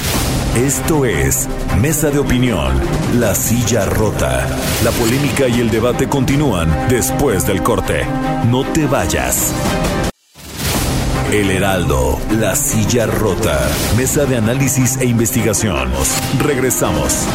[0.57, 2.81] Esto es Mesa de Opinión,
[3.19, 4.47] La Silla Rota.
[4.83, 8.07] La polémica y el debate continúan después del corte.
[8.47, 9.53] No te vayas.
[11.33, 13.59] El Heraldo, La Silla Rota,
[13.97, 15.91] Mesa de Análisis e Investigación.
[16.39, 17.27] Regresamos.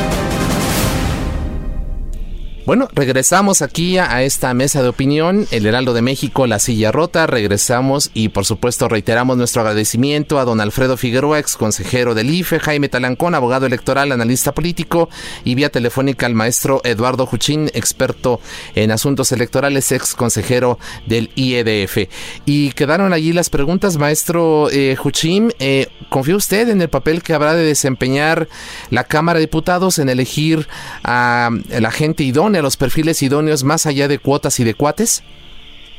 [2.64, 7.26] Bueno, regresamos aquí a, esta mesa de opinión, el Heraldo de México, la silla rota,
[7.26, 12.60] regresamos y por supuesto reiteramos nuestro agradecimiento a don Alfredo Figueroa, ex consejero del IFE,
[12.60, 15.10] Jaime Talancón, abogado electoral, analista político
[15.44, 18.40] y vía telefónica al maestro Eduardo Juchín, experto
[18.76, 22.10] en asuntos electorales, ex consejero del IEDF.
[22.46, 27.34] Y quedaron allí las preguntas, maestro eh, Juchín, eh, ¿confía usted en el papel que
[27.34, 28.48] habrá de desempeñar
[28.92, 30.68] la Cámara de Diputados en elegir
[31.04, 35.24] a la gente idónea a los perfiles idóneos más allá de cuotas y de cuates?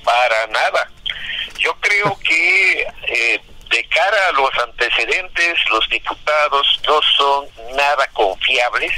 [0.04, 0.90] Para nada.
[1.58, 8.92] Yo creo que eh, de cara a los antecedentes, los diputados no son nada confiables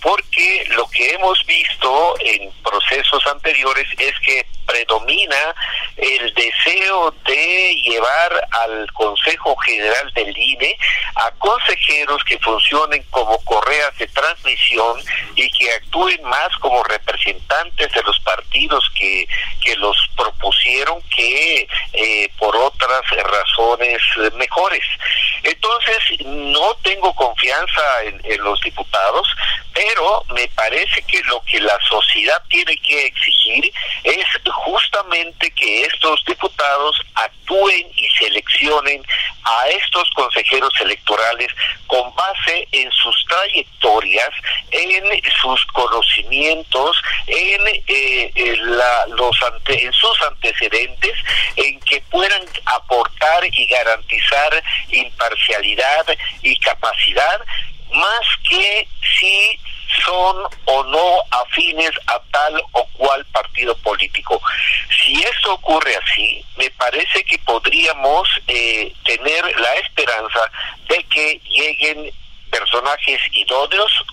[0.00, 5.54] porque lo que hemos visto en procesos anteriores es que predomina
[5.96, 10.78] el deseo de llevar al Consejo General del INE
[11.16, 15.00] a consejeros que funcionen como correas de transmisión
[15.34, 19.26] y que actúen más como representantes de los partidos que,
[19.62, 24.00] que los propusieron que eh, por otras razones
[24.34, 24.84] mejores.
[25.42, 29.28] Entonces, no tengo confianza en, en los diputados,
[29.72, 33.72] pero me parece que lo que la sociedad tiene que exigir
[34.04, 34.26] es
[34.64, 39.02] justamente que estos diputados actúen y seleccionen
[39.44, 41.48] a estos consejeros electorales
[41.86, 44.30] con base en sus trayectorias,
[44.70, 48.56] en sus conocimientos, en, eh,
[49.08, 51.14] los en sus antecedentes,
[51.56, 56.06] en que puedan aportar y garantizar imparcialidad
[56.42, 57.40] y capacidad,
[57.92, 58.86] más que
[59.18, 59.58] si
[60.04, 64.40] son o no afines a tal o cual partido político.
[65.02, 70.50] Si esto ocurre así, me parece que podríamos eh, tener la esperanza
[70.88, 72.12] de que lleguen
[72.50, 74.04] personajes idóneos,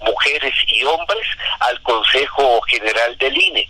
[0.00, 1.26] mujeres y hombres,
[1.60, 3.68] al Consejo General del INE.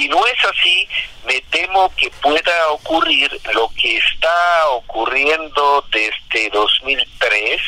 [0.00, 0.88] Si no es así,
[1.26, 7.60] me temo que pueda ocurrir lo que está ocurriendo desde 2003,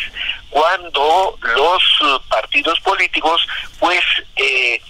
[0.48, 1.82] cuando los
[2.30, 3.46] partidos políticos
[3.78, 4.00] pues
[4.36, 4.80] eh,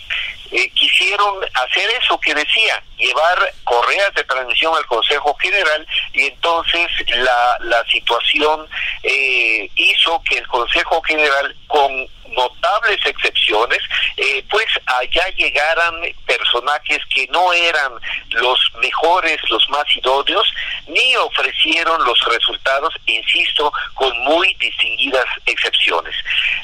[0.52, 6.86] eh, quisieron hacer eso que decía, llevar correas de transmisión al Consejo General y entonces
[7.08, 8.68] la, la situación
[9.02, 13.78] eh, hizo que el Consejo General con notables excepciones,
[14.16, 15.94] eh, pues allá llegaran
[16.26, 17.92] personajes que no eran
[18.30, 20.52] los mejores, los más idóneos,
[20.86, 26.14] ni ofrecieron los resultados, insisto, con muy distinguidas excepciones.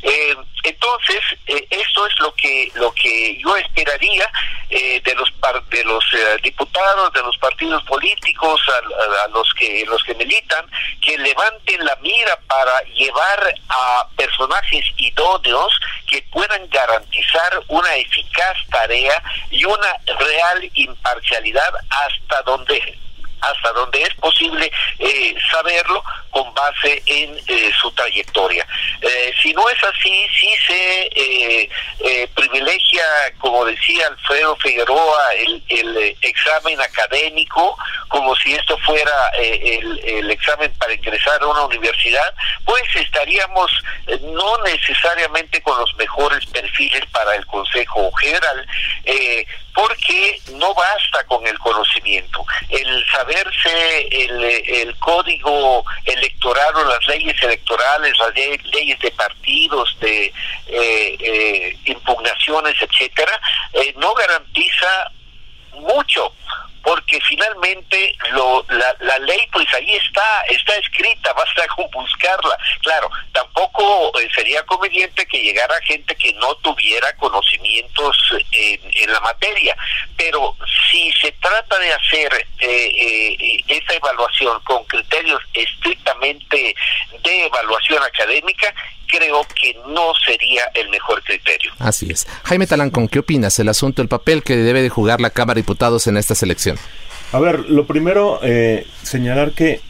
[0.03, 4.31] Eh, entonces, eh, esto es lo que lo que yo esperaría
[4.71, 5.33] de los
[5.71, 6.05] de los
[6.43, 10.67] diputados, de los partidos políticos, a, los que los que militan,
[11.03, 15.73] que levanten la mira para llevar a personajes idóneos
[16.09, 22.99] que puedan garantizar una eficaz tarea y una real imparcialidad hasta donde
[23.41, 28.67] hasta donde es posible eh, saberlo con base en eh, su trayectoria.
[29.01, 31.69] Eh, si no es así, sí se
[32.35, 33.03] privilegia,
[33.39, 37.77] como decía Alfredo Figueroa, el, el examen académico,
[38.09, 43.71] como si esto fuera el, el, examen para ingresar a una universidad, pues estaríamos
[44.23, 48.67] no necesariamente con los mejores perfiles para el Consejo General,
[49.79, 52.45] porque no basta con el conocimiento.
[52.69, 60.27] El saberse el, código electoral o las leyes electorales, las leyes de partidos, de
[60.67, 63.41] eh, eh, impugnaciones, etcétera,
[63.73, 65.13] eh, no garantiza
[65.75, 66.33] mucho
[66.83, 72.57] porque finalmente lo, la, la, ley pues ahí está, está escrita, basta buscarla.
[72.83, 78.17] Claro, tampoco eh, sería conveniente que llegara gente que no tuviera conocimientos
[78.53, 79.77] en, en la materia,
[80.17, 80.57] pero
[80.91, 86.75] si se trata de hacer eh, eh, esa evaluación con criterios estrictamente
[87.23, 88.75] de evaluación académica,
[89.09, 91.73] creo que no sería el mejor criterio.
[91.79, 92.27] Así es.
[92.45, 93.59] Jaime Talancón, ¿qué opinas?
[93.59, 96.79] El asunto, el papel que debe de jugar la Cámara de Diputados en esta selección.
[97.33, 99.81] A ver, lo primero, eh, señalar que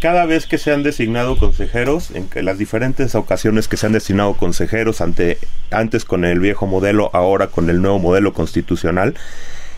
[0.00, 3.92] cada vez que se han designado consejeros, en que las diferentes ocasiones que se han
[3.92, 5.38] designado consejeros ante,
[5.70, 9.14] antes con el viejo modelo, ahora con el nuevo modelo constitucional,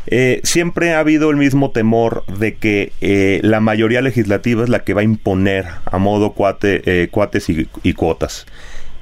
[0.06, 4.84] eh, siempre ha habido el mismo temor de que eh, la mayoría legislativa es la
[4.84, 8.46] que va a imponer a modo cuate, cuates y, y cuotas.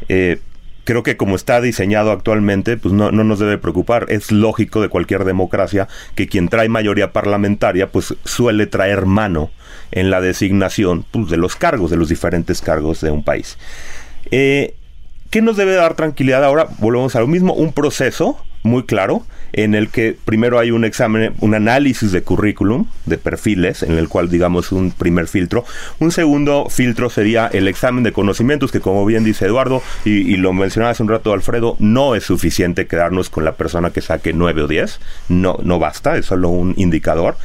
[0.08, 0.40] Eh,
[0.84, 4.06] creo que como está diseñado actualmente, pues no, no, nos debe preocupar.
[4.08, 9.50] Es lógico de cualquier democracia que quien trae mayoría parlamentaria, pues suele traer mano
[9.90, 13.58] en la designación pues, de los cargos, de los diferentes cargos de un país.
[14.30, 14.74] Eh,
[15.30, 16.68] ¿Qué nos debe dar tranquilidad ahora?
[16.78, 21.34] Volvemos a lo mismo, un proceso muy claro en el que primero hay un examen,
[21.40, 25.64] un análisis de currículum, de perfiles, en el cual digamos un primer filtro.
[25.98, 30.52] Un segundo filtro sería el examen de conocimientos, que como bien dice Eduardo, y, lo
[30.52, 34.62] mencionaba hace un rato Alfredo, no es suficiente quedarnos con la persona que saque 9
[34.62, 37.36] o 10, no, no basta, es solo un indicador.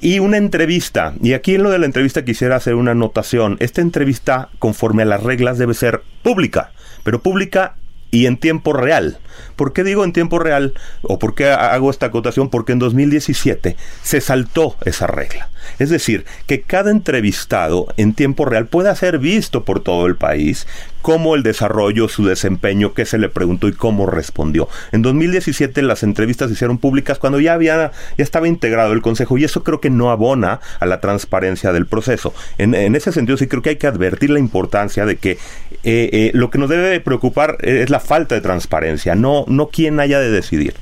[0.00, 3.80] Y una entrevista, y aquí en lo de la entrevista quisiera hacer una anotación, esta
[3.80, 6.70] entrevista conforme a las reglas debe ser pública,
[7.02, 7.74] pero pública
[8.10, 9.18] y en tiempo real.
[9.56, 10.74] ¿Por qué digo en tiempo real?
[11.02, 12.48] ¿O por qué hago esta acotación?
[12.48, 15.48] Porque en 2017 se saltó esa regla.
[15.78, 20.66] Es decir, que cada entrevistado en tiempo real pueda ser visto por todo el país
[21.02, 24.68] cómo el desarrollo, su desempeño, qué se le preguntó y cómo respondió.
[24.92, 29.38] En 2017 las entrevistas se hicieron públicas cuando ya había, ya estaba integrado el Consejo
[29.38, 32.34] y eso creo que no abona a la transparencia del proceso.
[32.58, 35.38] En, ese sentido sí creo que hay que advertir la importancia de que eh,
[35.84, 40.20] eh, lo que nos debe preocupar es la falta de transparencia, no, no quién haya
[40.20, 40.74] de decidir.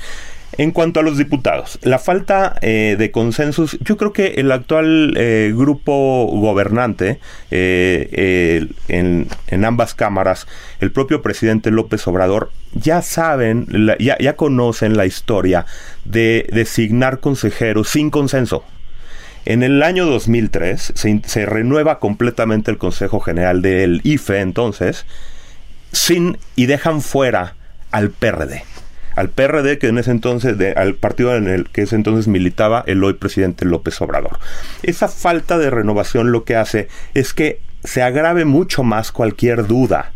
[0.58, 5.12] En cuanto a los diputados, la falta eh, de consensos, yo creo que el actual
[5.18, 10.46] eh, grupo gobernante eh, en, en, ambas cámaras,
[10.80, 13.66] el propio presidente López Obrador, ya saben,
[13.98, 15.66] ya, ya conocen la historia
[16.06, 18.64] de designar consejeros sin consenso.
[19.44, 25.04] En el año 2003 se, se renueva completamente el Consejo General del IFE entonces,
[25.92, 27.56] sin y dejan fuera
[27.90, 28.62] al PRD
[29.16, 33.02] al PRD, que en ese entonces, al partido en el que ese entonces militaba el
[33.02, 34.38] hoy presidente López Obrador.
[34.82, 40.12] Esa falta de renovación lo que hace es que se agrave mucho más cualquier duda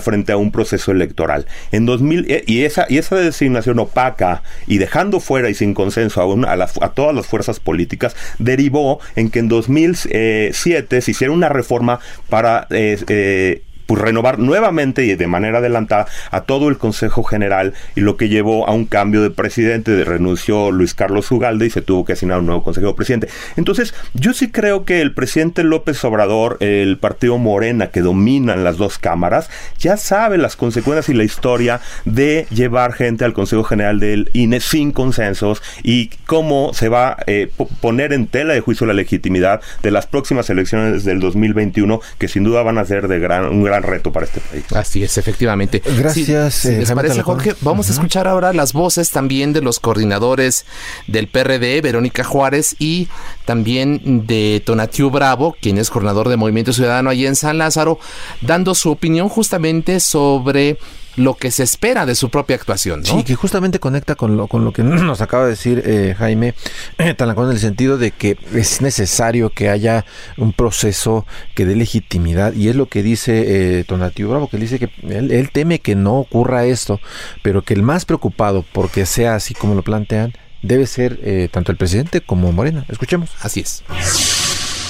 [0.00, 1.46] frente a un proceso electoral.
[1.72, 6.22] En 2000, eh, y, esa, y esa designación opaca y dejando fuera y sin consenso
[6.22, 12.00] a, a, todas las fuerzas políticas, derivó en que en 2007 se hiciera una reforma
[12.28, 17.74] para eh, eh, pues renovar nuevamente y de manera adelantada a todo el Consejo General
[17.94, 21.82] y lo que llevó a un cambio de presidente, renunció Luis Carlos Ugalde y se
[21.82, 23.28] tuvo que asignar un nuevo consejero presidente.
[23.56, 28.76] Entonces, yo sí creo que el presidente López Obrador, el partido Morena que dominan las
[28.76, 34.00] dos cámaras, ya sabe las consecuencias y la historia de llevar gente al Consejo General
[34.00, 38.86] del INE sin consensos y cómo se va a eh, poner en tela de juicio
[38.86, 43.18] la legitimidad de las próximas elecciones del 2021 que sin duda van a ser de
[43.18, 44.64] gran, un gran reto para este país.
[44.72, 45.82] Así es, efectivamente.
[45.96, 46.64] Gracias.
[46.64, 47.54] Eh, ¿Les parece, Jorge?
[47.60, 50.64] Vamos a escuchar ahora las voces también de los coordinadores
[51.06, 53.08] del PRD, Verónica Juárez, y
[53.44, 57.98] también de Tonatiu Bravo, quien es coordinador de Movimiento Ciudadano allí en San Lázaro,
[58.40, 60.78] dando su opinión justamente sobre
[61.16, 63.00] lo que se espera de su propia actuación.
[63.00, 63.06] ¿no?
[63.06, 66.54] Sí, que justamente conecta con lo, con lo que nos acaba de decir eh, Jaime
[66.98, 70.04] eh, Talancón, en el sentido de que es necesario que haya
[70.36, 74.78] un proceso que dé legitimidad, y es lo que dice eh, Tonatiu Bravo, que dice
[74.78, 77.00] que él, él teme que no ocurra esto,
[77.42, 81.72] pero que el más preocupado porque sea así como lo plantean, debe ser eh, tanto
[81.72, 82.84] el presidente como Morena.
[82.88, 83.30] Escuchemos.
[83.40, 83.82] Así es.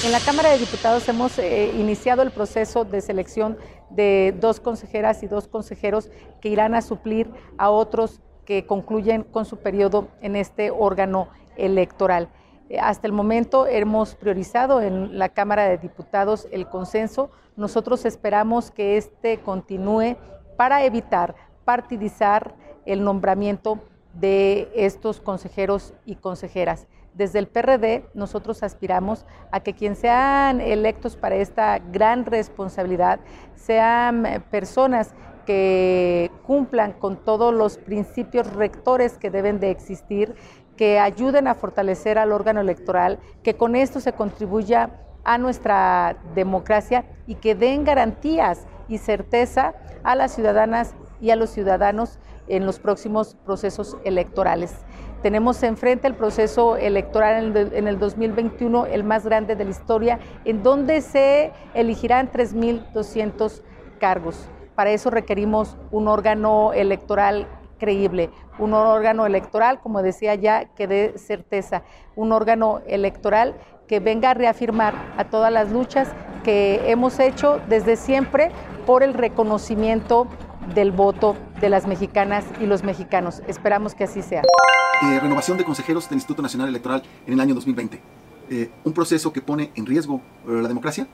[0.05, 3.57] En la Cámara de Diputados hemos eh, iniciado el proceso de selección
[3.90, 9.47] de dos consejeras y dos consejeros que irán a suplir a otros que concluyen con
[9.47, 12.28] su periodo en este órgano electoral.
[12.68, 17.30] Eh, hasta el momento hemos priorizado en la Cámara de Diputados el consenso.
[17.57, 20.16] Nosotros esperamos que este continúe
[20.57, 21.34] para evitar
[21.64, 23.80] partidizar el nombramiento
[24.12, 26.86] de estos consejeros y consejeras.
[27.16, 33.20] Desde el PRD nosotros aspiramos a que quien sean electos para esta gran responsabilidad
[33.54, 35.14] sean eh, personas
[35.46, 40.34] que cumplan con todos los principios rectores que deben de existir,
[40.76, 44.90] que ayuden a fortalecer al órgano electoral, que con esto se contribuya
[45.24, 49.72] a nuestra democracia y que den garantías y certeza
[50.04, 54.74] a las ciudadanas y a los ciudadanos en los próximos procesos electorales.
[55.22, 60.62] Tenemos enfrente el proceso electoral en el, 2021, el más grande de la historia, en
[60.62, 63.62] donde se elegirán 3.200
[63.98, 64.48] cargos.
[64.74, 67.48] Para eso requerimos un órgano electoral
[67.78, 71.82] creíble, un órgano electoral, como decía ya, que dé certeza,
[72.14, 73.54] un órgano electoral
[73.86, 76.08] que venga a reafirmar a todas las luchas
[76.44, 78.50] que hemos hecho desde siempre
[78.86, 80.28] por el reconocimiento
[80.74, 83.42] del voto de las mexicanas y los mexicanos.
[83.46, 84.42] Esperamos que así sea.
[85.02, 88.00] Eh, renovación de consejeros del Instituto Nacional Electoral en el año 2020.
[88.48, 91.06] Eh, un proceso que pone en riesgo eh, la democracia.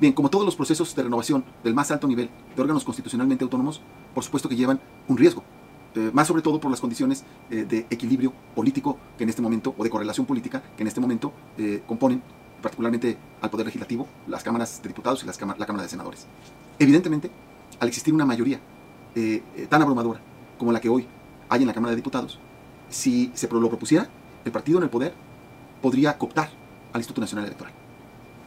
[0.00, 3.82] Bien, como todos los procesos de renovación del más alto nivel de órganos constitucionalmente autónomos,
[4.14, 5.42] por supuesto que llevan un riesgo,
[6.12, 9.90] más sobre todo por las condiciones de equilibrio político que en este momento, o de
[9.90, 11.32] correlación política que en este momento
[11.88, 12.22] componen
[12.62, 16.28] particularmente al Poder Legislativo, las cámaras de diputados y las la Cámara de Senadores.
[16.78, 17.32] Evidentemente,
[17.80, 18.60] al existir una mayoría
[19.68, 20.20] tan abrumadora
[20.58, 21.06] como la que hoy
[21.48, 22.38] hay en la Cámara de Diputados,
[22.90, 24.08] si se lo propusiera,
[24.44, 25.14] el partido en el poder
[25.80, 26.50] podría cooptar
[26.92, 27.72] al Instituto Nacional Electoral.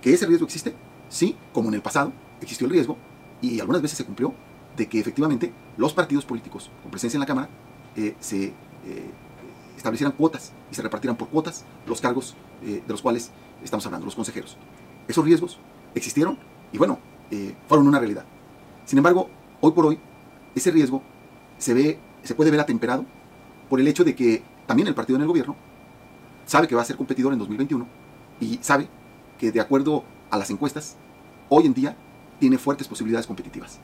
[0.01, 0.73] ¿Que ese riesgo existe?
[1.09, 2.11] Sí, como en el pasado
[2.41, 2.97] existió el riesgo
[3.41, 4.33] y algunas veces se cumplió
[4.75, 7.49] de que efectivamente los partidos políticos con presencia en la Cámara
[7.95, 8.53] eh, se eh,
[9.75, 13.31] establecieran cuotas y se repartieran por cuotas los cargos eh, de los cuales
[13.63, 14.57] estamos hablando, los consejeros.
[15.07, 15.59] Esos riesgos
[15.93, 16.37] existieron
[16.71, 16.99] y bueno,
[17.67, 18.25] fueron una realidad.
[18.85, 19.29] Sin embargo,
[19.61, 19.99] hoy por hoy,
[20.55, 21.01] ese riesgo
[21.57, 23.05] se, ve, se puede ver atemperado
[23.69, 25.55] por el hecho de que también el partido en el gobierno
[26.45, 27.87] sabe que va a ser competidor en 2021
[28.39, 28.87] y sabe
[29.37, 30.97] que de acuerdo a las encuestas,
[31.49, 31.95] hoy en día
[32.39, 33.79] tiene fuertes posibilidades competitivas.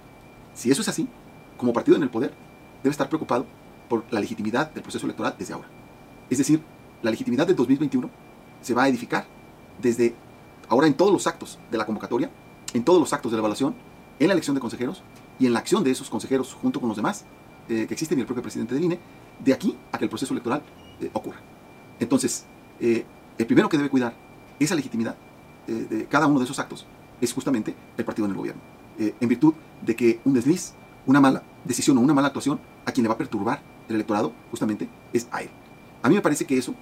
[0.53, 1.07] Si eso es así,
[1.57, 2.34] como partido en el poder,
[2.84, 3.45] debe estar preocupado
[3.88, 5.68] por la legitimidad del proceso electoral desde ahora.
[6.30, 6.61] Es decir,
[7.01, 8.09] la legitimidad del 2021
[8.61, 9.26] se va a edificar
[9.82, 10.15] desde
[10.68, 12.30] ahora en todos los actos de la convocatoria,
[12.74, 13.76] en todos los actos de la evaluación,
[14.20, 15.03] en la elección de consejeros
[15.40, 17.26] y en la acción de esos consejeros junto con los demás
[17.70, 19.00] eh, que existen y el propio presidente del INE,
[19.44, 20.62] de aquí a que el proceso electoral
[21.02, 21.40] eh, ocurra.
[22.00, 22.46] Entonces,
[22.80, 23.06] eh,
[23.38, 24.14] el primero que debe cuidar
[24.60, 25.16] esa legitimidad
[25.68, 26.86] de cada uno de esos actos
[27.20, 28.62] es justamente el partido en el gobierno,
[28.98, 30.72] en virtud de que un desliz,
[31.06, 34.32] una mala decisión o una mala actuación a quien le va a perturbar el electorado
[34.50, 35.50] justamente es a él.
[36.02, 36.74] A mí me parece que eso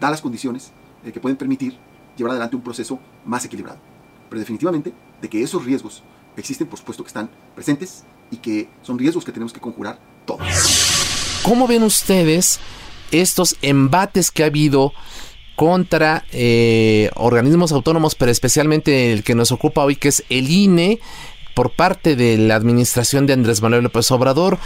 [0.00, 0.72] da las condiciones
[1.04, 1.76] que pueden permitir
[2.16, 3.78] llevar adelante un proceso más equilibrado.
[4.30, 6.02] Pero definitivamente de que esos riesgos
[6.36, 10.46] existen, por supuesto que están presentes y que son riesgos que tenemos que conjurar todos.
[11.42, 12.60] ¿Cómo ven ustedes
[13.10, 14.92] estos embates que ha habido
[15.54, 20.98] contra eh, organismos autónomos, pero especialmente el que nos ocupa hoy, que es el INE,
[21.54, 24.58] por parte de la administración de Andrés Manuel López Obrador,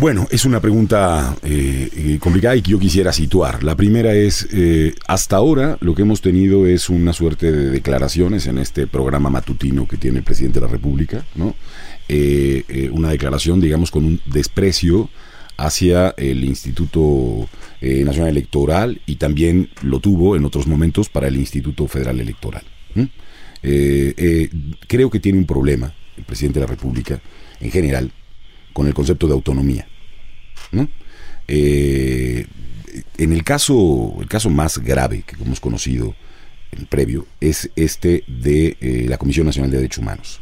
[0.00, 3.62] Bueno, es una pregunta eh, eh, complicada y que yo quisiera situar.
[3.62, 8.46] La primera es, eh, hasta ahora lo que hemos tenido es una suerte de declaraciones
[8.46, 11.54] en este programa matutino que tiene el presidente de la República, ¿no?
[12.92, 15.10] una declaración, digamos, con un desprecio
[15.58, 17.46] hacia el Instituto
[17.80, 22.64] Nacional Electoral y también lo tuvo en otros momentos para el Instituto Federal Electoral.
[23.62, 27.20] creo que tiene un problema el presidente de la República
[27.60, 28.10] en general
[28.72, 29.86] con el concepto de autonomía.
[31.48, 32.46] Eh,
[33.18, 36.14] en el caso, el caso más grave que hemos conocido
[36.72, 40.40] en previo es este de eh, la Comisión Nacional de Derechos Humanos.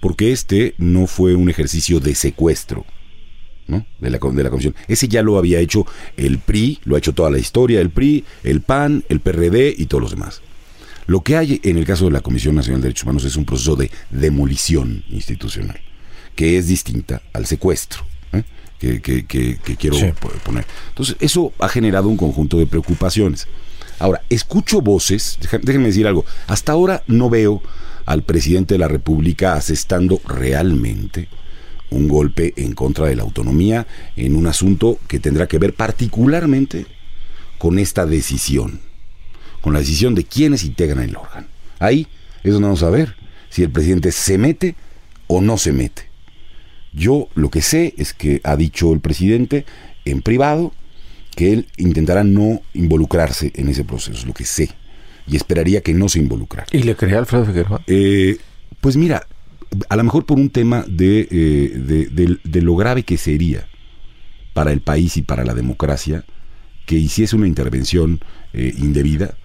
[0.00, 2.84] Porque este no fue un ejercicio de secuestro
[3.66, 3.86] ¿no?
[4.00, 4.74] de, la, de la Comisión.
[4.88, 5.86] Ese ya lo había hecho
[6.16, 9.86] el PRI, lo ha hecho toda la historia, el PRI, el PAN, el PRD y
[9.86, 10.42] todos los demás.
[11.06, 13.44] Lo que hay en el caso de la Comisión Nacional de Derechos Humanos es un
[13.44, 15.80] proceso de demolición institucional,
[16.36, 18.04] que es distinta al secuestro
[18.78, 19.96] que, quiero
[20.44, 20.66] poner.
[20.88, 23.46] Entonces, eso ha generado un conjunto de preocupaciones.
[23.98, 27.62] Ahora, escucho voces, déjenme decir algo, hasta ahora no veo
[28.04, 31.28] al presidente de la República asestando realmente
[31.90, 36.86] un golpe en contra de la autonomía en un asunto que tendrá que ver particularmente
[37.58, 38.80] con esta decisión,
[39.62, 41.46] con la decisión de quienes integran el órgano.
[41.78, 42.06] Ahí
[42.42, 43.16] es donde vamos a ver
[43.48, 44.74] si el presidente se mete
[45.26, 46.05] o no se mete.
[46.96, 49.66] Yo lo que sé es que ha dicho el presidente
[50.06, 50.72] en privado
[51.36, 54.70] que él intentará no involucrarse en ese proceso, es lo que sé.
[55.28, 56.66] Y esperaría que no se involucrara.
[56.72, 57.82] ¿Y le creía Alfredo Figueroa?
[57.86, 58.38] Eh,
[58.80, 59.26] pues mira,
[59.90, 63.68] a lo mejor por un tema de, eh, de, lo grave que sería
[64.54, 66.24] para el país y para la democracia
[66.86, 68.20] que hiciese una intervención
[68.54, 69.36] eh, indebida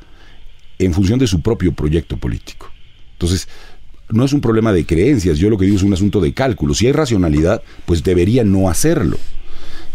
[0.80, 2.72] en función de su propio proyecto político.
[3.14, 3.50] Entonces,
[4.12, 6.74] no es un problema de creencias, yo lo que digo es un asunto de cálculo.
[6.74, 9.18] Si hay racionalidad, pues debería no hacerlo.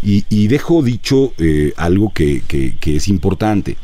[0.03, 2.43] Y, dejo dicho eh, algo que,
[2.85, 3.77] es importante.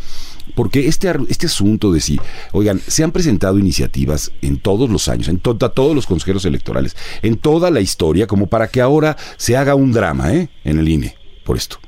[0.55, 2.19] Porque este, este asunto de si,
[2.51, 7.37] oigan, se han presentado iniciativas en todos los años, en todos los consejeros electorales, en
[7.37, 10.49] toda la historia, como para que ahora se haga un drama ¿eh?
[10.63, 11.79] en el INE por esto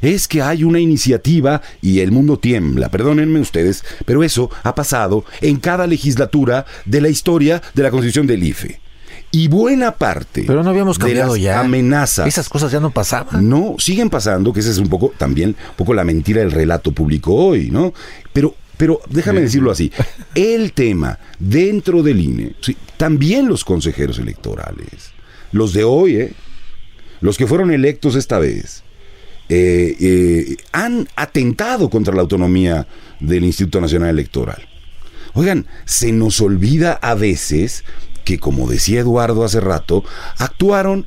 [0.00, 2.88] es que hay una iniciativa y el mundo tiembla.
[2.88, 8.26] Perdónenme ustedes, pero eso ha pasado en cada legislatura de la historia de la Constitución
[8.26, 8.80] del IFE.
[9.32, 11.60] Y buena parte pero no habíamos cambiado de las ya.
[11.60, 12.26] amenazas.
[12.26, 13.48] Esas cosas ya no pasaban.
[13.48, 16.90] No, siguen pasando, que esa es un poco también un poco la mentira del relato
[16.90, 17.94] público hoy, ¿no?
[18.32, 19.92] Pero pero déjame decirlo así,
[20.34, 22.54] el tema dentro del INE,
[22.96, 25.12] también los consejeros electorales,
[25.52, 26.32] los de hoy, ¿eh?
[27.20, 28.82] los que fueron electos esta vez,
[29.52, 32.86] eh, eh, han atentado contra la autonomía
[33.18, 34.62] del Instituto Nacional Electoral.
[35.34, 37.84] Oigan, se nos olvida a veces
[38.24, 40.04] que, como decía Eduardo hace rato,
[40.38, 41.04] actuaron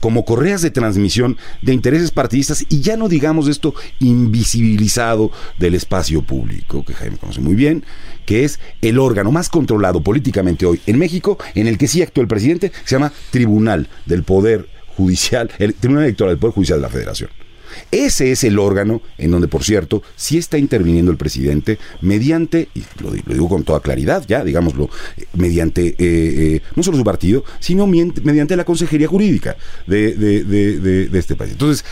[0.00, 6.20] como correas de transmisión de intereses partidistas y ya no digamos esto invisibilizado del espacio
[6.20, 7.84] público, que Jaime conoce muy bien,
[8.26, 12.20] que es el órgano más controlado políticamente hoy en México, en el que sí actúa
[12.20, 16.82] el presidente, se llama Tribunal del Poder Judicial, el Tribunal Electoral del Poder Judicial de
[16.82, 17.45] la Federación.
[17.90, 22.82] Ese es el órgano en donde, por cierto, sí está interviniendo el presidente mediante, y
[23.02, 24.88] lo, digo con toda claridad, ya, digámoslo,
[25.34, 29.56] mediante eh, eh, no solo su partido, sino mediante la consejería jurídica
[29.86, 31.52] de, este país.
[31.52, 31.84] Entonces,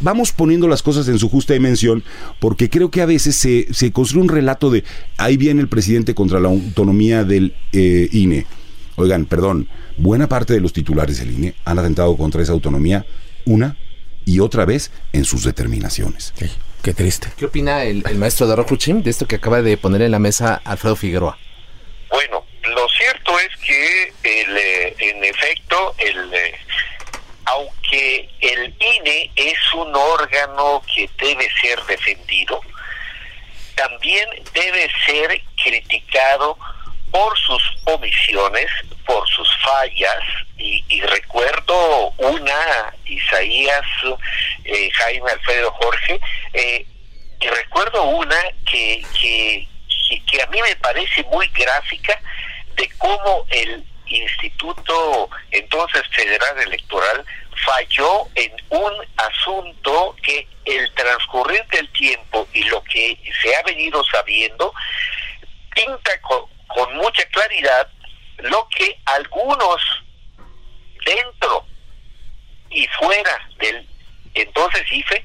[0.00, 2.02] vamos poniendo las cosas en su justa dimensión,
[2.40, 4.84] porque creo que a veces se, construye un relato de
[5.16, 8.46] ahí viene el presidente contra la autonomía del eh, INE.
[8.96, 13.04] Oigan, perdón, buena parte de los titulares del INE han atentado contra esa autonomía
[13.44, 13.76] una
[14.24, 16.32] y otra vez en sus determinaciones.
[16.82, 17.28] qué triste.
[17.36, 20.60] ¿Qué opina el, maestro de Rokuchim de esto que acaba de poner en la mesa
[20.64, 21.38] Alfredo Figueroa?
[22.10, 26.54] Bueno, lo cierto es que el, eh, en efecto, el, eh,
[27.46, 32.60] aunque el INE es un órgano que debe ser defendido,
[33.74, 36.56] también debe ser criticado
[37.10, 38.66] por sus omisiones,
[39.06, 40.22] por sus fallas,
[40.56, 43.84] y, recuerdo una, Isaías,
[44.64, 46.20] eh, Jaime, Alfredo, Jorge,
[46.52, 46.86] eh,
[47.40, 48.40] y recuerdo una
[48.70, 49.68] que, que,
[50.30, 52.20] que a mí me parece muy gráfica
[52.76, 57.24] de cómo el Instituto entonces Federal Electoral
[57.64, 64.04] falló en un asunto que el transcurrir del tiempo y lo que se ha venido
[64.04, 64.72] sabiendo
[65.74, 67.88] pinta con, con mucha claridad
[68.38, 69.80] lo que algunos
[71.04, 71.66] dentro
[72.70, 73.86] y fuera del
[74.34, 75.24] entonces IFE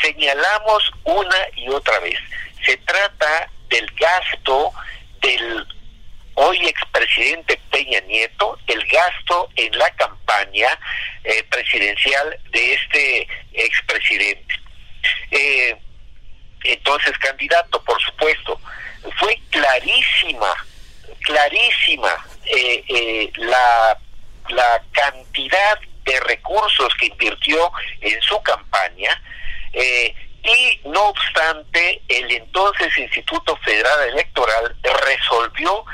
[0.00, 2.18] señalamos una y otra vez.
[2.64, 4.72] Se trata del gasto
[5.20, 5.66] del
[6.34, 10.68] hoy expresidente Peña Nieto, el gasto en la campaña
[11.24, 14.54] eh, presidencial de este expresidente.
[15.30, 15.76] Eh,
[16.64, 18.60] entonces, candidato, por supuesto,
[19.18, 20.54] fue clarísima,
[21.20, 23.98] clarísima eh, la,
[24.48, 29.20] la cantidad de recursos que invirtió en su campaña.
[30.46, 35.84] y no obstante, el entonces Instituto Federal Electoral resolvió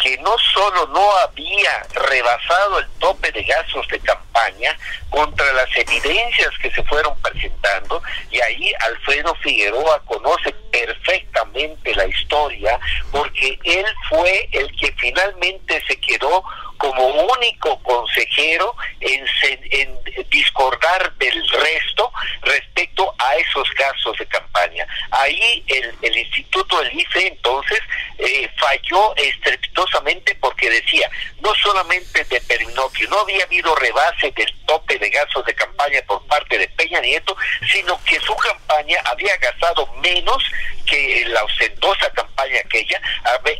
[0.00, 4.76] que no solo no había rebasado el tope de gastos de campaña
[5.08, 12.78] contra las evidencias que se fueron presentando, y ahí Alfredo Figueroa conoce perfectamente la historia,
[13.12, 16.44] porque él fue el que finalmente se quedó
[16.78, 19.24] como único consejero en,
[19.70, 19.98] en,
[20.30, 22.12] discordar del resto
[22.42, 24.86] respecto a esos gastos de campaña.
[25.10, 27.80] Ahí el, el Instituto del IFE entonces
[28.18, 31.10] eh, falló estrepitosamente porque decía,
[31.40, 36.24] no solamente determinó que no había habido rebase del tope de gastos de campaña por
[36.26, 37.36] parte de Peña Nieto,
[37.72, 40.42] sino que su campaña había gastado menos
[40.86, 43.00] que la ostentosa campaña aquella,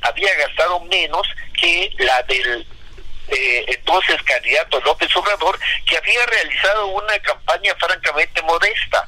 [0.03, 1.27] había gastado menos
[1.59, 2.67] que la del
[3.29, 9.07] eh, entonces candidato López Obrador, que había realizado una campaña francamente modesta.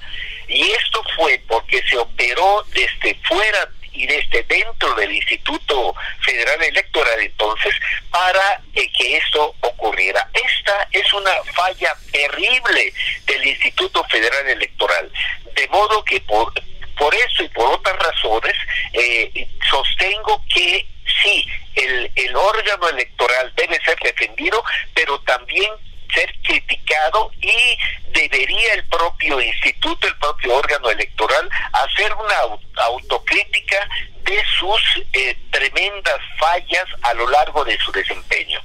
[0.48, 7.20] Y esto fue porque se operó desde fuera y desde dentro del Instituto Federal Electoral
[7.20, 7.74] entonces
[8.10, 10.28] para que esto ocurriera.
[10.32, 12.92] Esta es una falla terrible
[13.26, 15.10] del Instituto Federal Electoral.
[15.54, 16.52] De modo que por,
[16.98, 18.54] por eso y por otras razones
[18.92, 20.86] eh, sostengo que
[21.22, 21.44] sí,
[21.74, 24.62] el, el órgano electoral debe ser defendido,
[24.94, 25.70] pero también
[26.14, 27.78] ser criticado y
[28.12, 33.88] debería el propio instituto, el propio órgano electoral, hacer una autocrítica
[34.22, 34.80] de sus
[35.12, 38.60] eh, tremendas fallas a lo largo de su desempeño.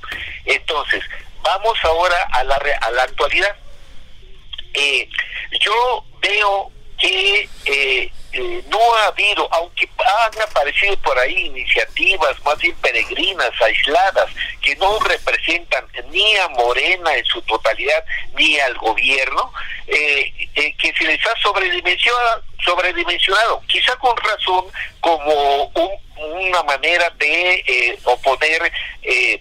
[0.45, 1.03] Entonces,
[1.41, 3.55] vamos ahora a la, a la actualidad.
[4.73, 5.09] Eh,
[5.59, 12.57] yo veo que eh, eh, no ha habido, aunque han aparecido por ahí iniciativas más
[12.59, 14.29] bien peregrinas, aisladas,
[14.61, 18.03] que no representan ni a Morena en su totalidad,
[18.36, 19.51] ni al gobierno,
[19.88, 24.65] eh, eh, que se les ha sobredimensionado, sobredimensionado, quizá con razón
[25.01, 25.71] como
[26.17, 28.71] una manera de oponer,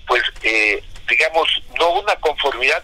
[0.07, 0.30] pues, digamos, no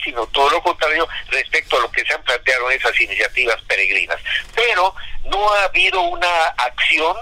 [0.03, 4.21] sino todo lo contrario respecto a lo que se han planteado esas iniciativas peregrinas.
[4.55, 7.17] Pero no ha habido una acción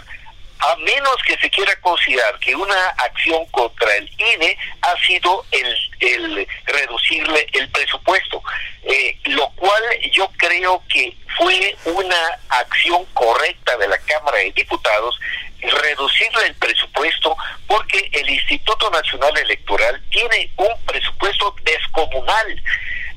[0.66, 6.48] a menos que se quiera considerar que una acción contra el INE ha sido el,
[6.64, 8.42] reducirle el presupuesto,
[8.84, 15.18] eh, lo cual yo creo que fue una acción correcta de la Cámara de Diputados
[15.60, 17.36] reducirle el presupuesto
[17.66, 22.62] porque el Instituto Nacional Electoral tiene un presupuesto descomunal.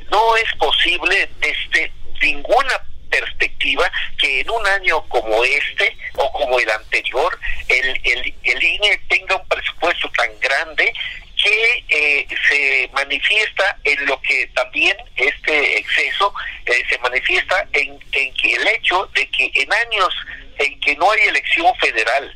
[0.10, 1.91] No es posible desde
[2.22, 8.64] ninguna perspectiva que en un año como este o como el anterior el, el, el
[8.64, 10.93] INE tenga un presupuesto tan grande
[11.41, 16.34] que eh, se manifiesta en lo que también este exceso
[16.66, 20.14] eh, se manifiesta en, en que el hecho de que en años
[20.58, 22.36] en que no hay elección federal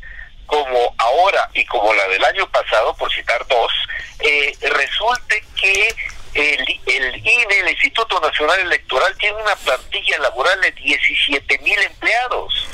[0.51, 3.71] como ahora y como la del año pasado, por citar dos,
[4.19, 5.95] eh, resulte que
[6.33, 12.67] el, el INE, el Instituto Nacional Electoral, tiene una plantilla laboral de 17 mil empleados.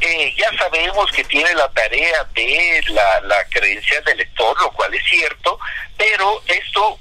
[0.00, 4.92] Eh, ya sabemos que tiene la tarea de la, la credencial de elector, lo cual
[4.94, 5.58] es cierto,
[5.96, 6.98] pero esto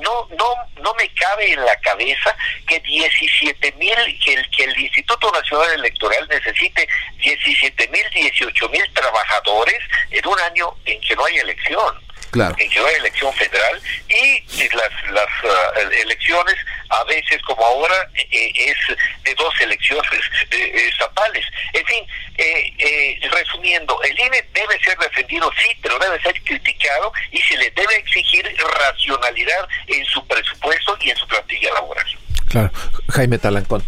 [0.00, 3.94] no no no me cabe en la cabeza que 17 mil
[4.24, 9.78] que el que el Instituto Nacional Electoral necesite 17 mil 18 mil trabajadores
[10.10, 12.54] en un año en que no hay elección Claro.
[12.58, 16.56] en que no hay elección federal y las, las ah, elecciones
[16.88, 20.20] a veces como ahora eh, es de dos elecciones
[20.50, 21.44] eh, estatales.
[21.74, 22.04] En fin,
[22.38, 27.70] eh, resumiendo, el INE debe ser defendido, sí, pero debe ser criticado y se le
[27.70, 28.44] debe exigir
[28.78, 32.06] racionalidad en su presupuesto y en su plantilla laboral.
[32.48, 32.70] Claro.
[33.10, 33.84] Jaime Talancón.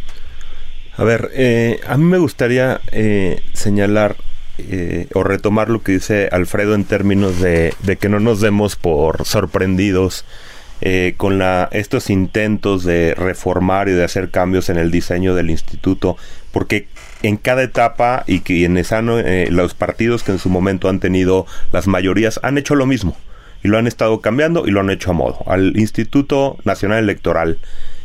[0.97, 1.31] A ver,
[1.87, 2.81] a mí me gustaría
[3.53, 4.17] señalar
[4.59, 9.25] eh, o retomar lo que dice Alfredo en términos de, que no nos demos por
[9.25, 10.25] sorprendidos
[10.81, 15.51] eh, con la, estos intentos de reformar y de hacer cambios en el diseño del
[15.51, 16.17] instituto,
[16.53, 16.87] porque
[17.23, 21.01] en cada etapa y que en ESANO eh, los partidos que en su momento han
[21.01, 23.17] tenido las mayorías han hecho lo mismo
[23.65, 25.43] y lo han estado cambiando y lo han hecho a modo.
[25.47, 27.59] Al Instituto Nacional Electoral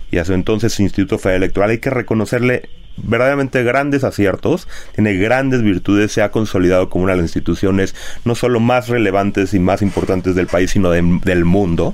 [0.09, 2.69] y a su entonces Instituto Federal Electoral hay que reconocerle
[3.03, 7.95] verdaderamente grandes aciertos, tiene grandes virtudes, se ha consolidado como una de las instituciones
[8.25, 11.93] no solo más relevantes y más importantes del país, sino del mundo.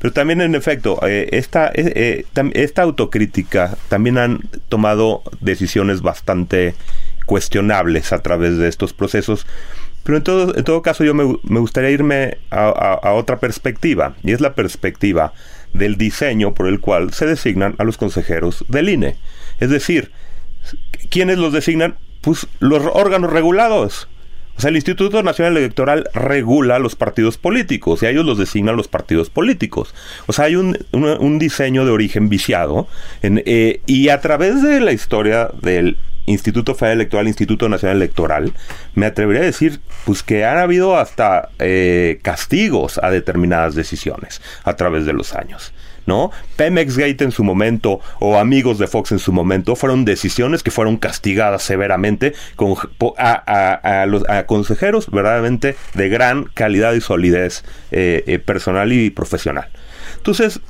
[0.00, 4.40] Pero también, en efecto, eh, esta, eh, eh, esta autocrítica también han
[4.70, 6.74] tomado decisiones bastante
[7.26, 9.46] cuestionables a través de estos procesos.
[10.02, 11.24] Pero en todo, en todo caso yo me,
[11.60, 15.34] gustaría irme a, otra perspectiva, y es la perspectiva
[15.74, 19.16] del diseño por el cual se designan a los consejeros del INE.
[19.60, 20.10] Es decir,
[21.10, 21.96] ¿quiénes los designan?
[22.20, 24.08] Pues los órganos regulados.
[24.56, 28.76] O sea, el Instituto Nacional Electoral regula los partidos políticos y a ellos los designan
[28.76, 29.94] los partidos políticos.
[30.26, 32.86] O sea, hay un, diseño de origen viciado
[33.22, 35.96] eh, y a través de la historia del
[36.26, 38.52] Instituto Federal Electoral, Instituto Nacional Electoral,
[38.94, 44.76] me atrevería a decir pues que han habido hasta eh, castigos a determinadas decisiones a
[44.76, 45.72] través de los años.
[46.56, 50.70] Pemex Gate en su momento o amigos de Fox en su momento fueron decisiones que
[50.70, 52.74] fueron castigadas severamente con,
[53.18, 59.68] a, los consejeros verdaderamente de gran calidad y solidez eh, eh, personal y profesional.
[60.16, 60.60] Entonces,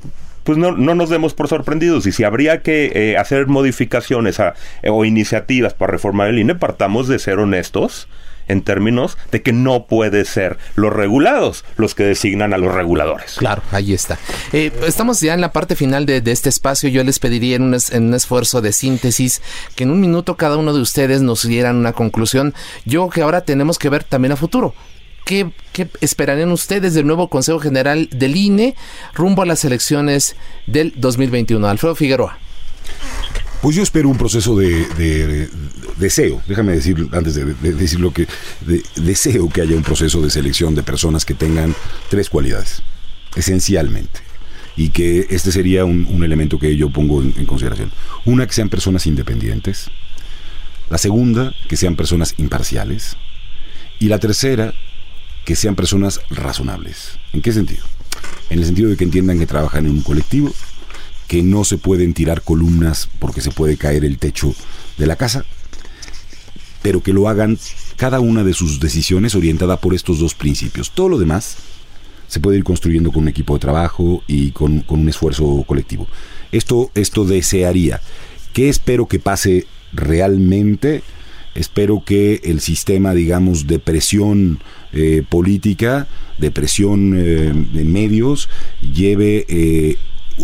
[0.45, 2.07] pues no, no nos demos por sorprendidos.
[2.07, 4.38] Y si habría que eh, hacer modificaciones
[4.88, 8.09] o iniciativas para reformar el INE, partamos de ser honestos
[8.51, 13.35] en términos de que no puede ser los regulados los que designan a los reguladores.
[13.37, 14.19] Claro, ahí está.
[14.53, 16.89] Eh, estamos ya en la parte final de, este espacio.
[16.89, 19.43] Yo les pediría en un, esfuerzo de síntesis
[19.75, 22.55] que en un minuto cada uno de ustedes nos dieran una conclusión.
[22.85, 24.75] Yo que ahora tenemos que ver también a futuro.
[25.25, 25.51] ¿Qué,
[26.01, 28.75] esperarían ustedes del nuevo Consejo General del INE
[29.15, 30.35] rumbo a las elecciones
[30.67, 31.69] del 2021?
[31.69, 32.39] Alfredo Figueroa.
[33.63, 35.49] Pues yo espero un proceso de,
[35.99, 38.27] deseo, déjame decir antes de, decir lo que
[38.97, 41.75] deseo que haya un proceso de selección de personas que tengan
[42.09, 42.83] tres cualidades,
[43.37, 44.21] esencialmente,
[44.77, 47.93] y que este sería un, elemento que yo pongo en consideración.
[48.25, 49.91] Una, que sean personas independientes,
[50.89, 53.19] la segunda, que sean personas imparciales,
[53.99, 54.73] y la tercera,
[55.45, 57.19] que sean personas razonables.
[57.35, 57.85] ¿En qué sentido?
[58.49, 60.51] En el sentido de que entiendan que trabajan en un colectivo,
[61.31, 64.53] que no se pueden tirar columnas porque se puede caer el techo
[64.99, 65.45] de la casa,
[66.83, 67.57] pero que lo hagan
[67.95, 70.91] cada una de sus decisiones orientada por estos dos principios.
[70.91, 71.59] Todo lo demás
[72.26, 76.09] se puede ir construyendo con un equipo de trabajo y con, un esfuerzo colectivo.
[76.51, 78.01] Esto, esto desearía.
[78.53, 81.05] ¿Qué espero que pase realmente?
[81.55, 84.59] Espero que el sistema, digamos, de presión
[84.93, 86.09] eh, política,
[86.39, 88.49] de presión eh, de medios,
[88.81, 89.97] lleve eh,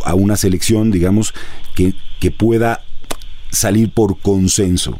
[0.05, 1.34] a una selección, digamos,
[1.74, 2.82] que, que pueda
[3.51, 4.99] salir por consenso.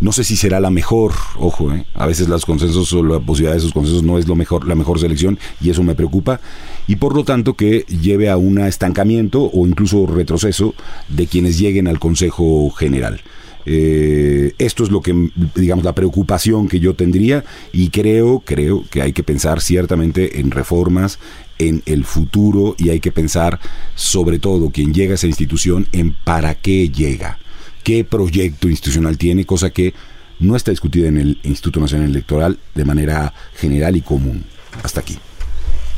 [0.00, 3.58] No sé si será la mejor, ojo, a veces los consensos o la posibilidad de
[3.58, 6.40] esos consensos no es lo mejor, la mejor selección y eso me preocupa
[6.88, 10.74] y por lo tanto que lleve a un estancamiento o incluso retroceso
[11.08, 13.20] de quienes lleguen al Consejo General.
[13.64, 19.02] Eh, esto es lo que, digamos, la preocupación que yo tendría y creo, creo que
[19.02, 21.18] hay que pensar ciertamente en reformas
[21.58, 23.60] en el futuro y hay que pensar
[23.94, 27.38] sobre todo quien llega a esa institución en para qué llega,
[27.84, 29.94] qué proyecto institucional tiene, cosa que
[30.40, 34.44] no está discutida en el Instituto Nacional Electoral de manera general y común.
[34.82, 35.16] Hasta aquí.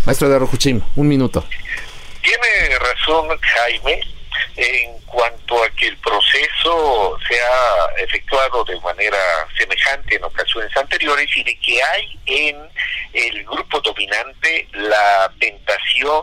[0.05, 1.45] Maestro de Rojuchim, un minuto.
[2.23, 4.14] Tiene razón Jaime
[4.57, 9.19] en cuanto a que el proceso se ha efectuado de manera
[9.57, 12.57] semejante en ocasiones anteriores y de que hay en
[13.13, 16.23] el grupo dominante la tentación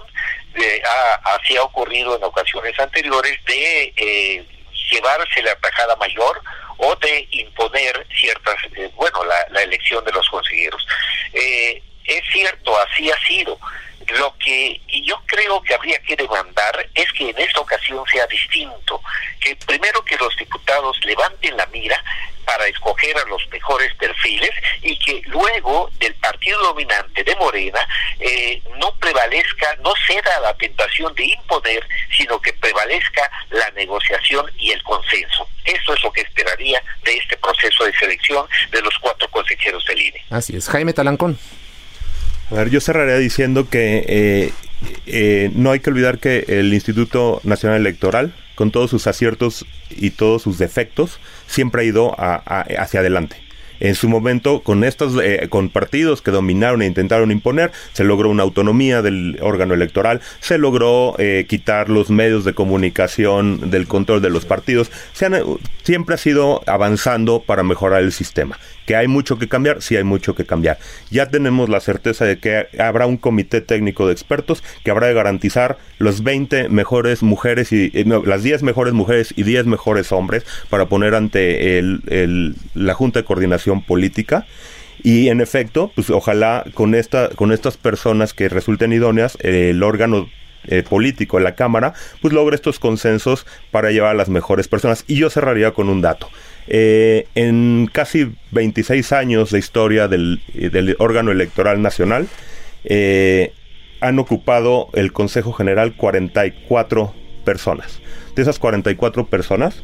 [0.53, 0.83] de,
[1.23, 4.45] así ha ocurrido en ocasiones anteriores de eh,
[4.91, 6.41] llevarse la tajada mayor
[6.77, 10.85] o de imponer ciertas, eh, bueno, la, la, elección de los consejeros.
[11.33, 13.57] Eh, es cierto, así ha sido.
[14.09, 19.01] Lo que yo creo que habría que demandar es que en esta ocasión sea distinto,
[19.39, 22.01] que primero que los diputados levanten la mira
[22.45, 27.79] para escoger a los mejores perfiles y que luego del partido dominante de Morena
[28.19, 31.87] eh, no prevalezca, no ceda a la tentación de imponer,
[32.17, 35.47] sino que prevalezca la negociación y el consenso.
[35.65, 40.01] Esto es lo que esperaría de este proceso de selección de los cuatro consejeros del
[40.01, 40.25] INE.
[40.29, 40.67] Así es.
[40.67, 41.39] Jaime Talancón.
[42.51, 44.53] A ver, yo cerraría diciendo que eh,
[45.05, 50.11] eh, no hay que olvidar que el Instituto Nacional Electoral, con todos sus aciertos y
[50.11, 53.37] todos sus defectos, siempre ha ido hacia adelante.
[53.81, 58.29] En su momento, con estos, eh, con partidos que dominaron e intentaron imponer, se logró
[58.29, 64.21] una autonomía del órgano electoral, se logró eh, quitar los medios de comunicación del control
[64.21, 64.91] de los partidos.
[65.13, 65.41] Se han,
[65.81, 68.59] siempre ha sido avanzando para mejorar el sistema.
[68.91, 70.77] Que hay mucho que cambiar, sí hay mucho que cambiar.
[71.09, 75.13] Ya tenemos la certeza de que habrá un comité técnico de expertos que habrá de
[75.13, 80.45] garantizar los 20 mejores mujeres y eh, las 10 mejores mujeres y 10 mejores hombres
[80.69, 84.45] para poner ante el, la Junta de Coordinación Política.
[85.01, 90.27] Y en efecto, pues ojalá con esta, con estas personas que resulten idóneas, el órgano
[90.65, 95.05] eh, político la Cámara, pues logre estos consensos para llevar a las mejores personas.
[95.07, 96.29] Y yo cerraría con un dato.
[96.67, 102.27] Eh, en casi 26 años de historia del, del órgano electoral nacional,
[102.83, 103.53] eh,
[103.99, 107.13] han ocupado el Consejo General 44
[107.45, 108.01] personas.
[108.35, 109.83] De esas 44 personas,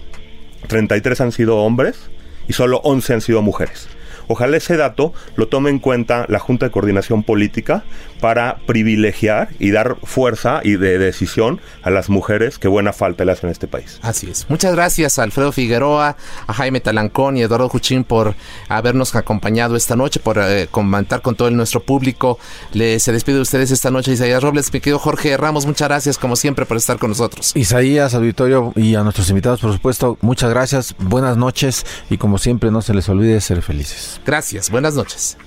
[0.67, 2.09] 33 han sido hombres
[2.47, 3.89] y solo 11 han sido mujeres.
[4.28, 7.84] Ojalá ese dato lo tome en cuenta la Junta de Coordinación Política
[8.19, 13.32] para privilegiar y dar fuerza y de decisión a las mujeres que buena falta le
[13.32, 13.99] hacen a este país.
[14.01, 14.49] Así es.
[14.49, 16.17] Muchas gracias a Alfredo Figueroa,
[16.47, 18.36] a Jaime Talancón y Eduardo Juchín por
[18.69, 22.39] habernos acompañado esta noche, por eh, comentar con todo nuestro público.
[22.73, 26.17] Le, se despide de ustedes esta noche Isaías Robles, mi querido Jorge Ramos, muchas gracias
[26.17, 27.51] como siempre por estar con nosotros.
[27.55, 32.71] Isaías, auditorio y a nuestros invitados, por supuesto, muchas gracias, buenas noches y como siempre
[32.71, 34.16] no se les olvide ser felices.
[34.26, 35.38] Gracias, buenas noches.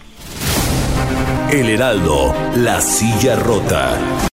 [1.52, 4.30] El Heraldo, la silla rota.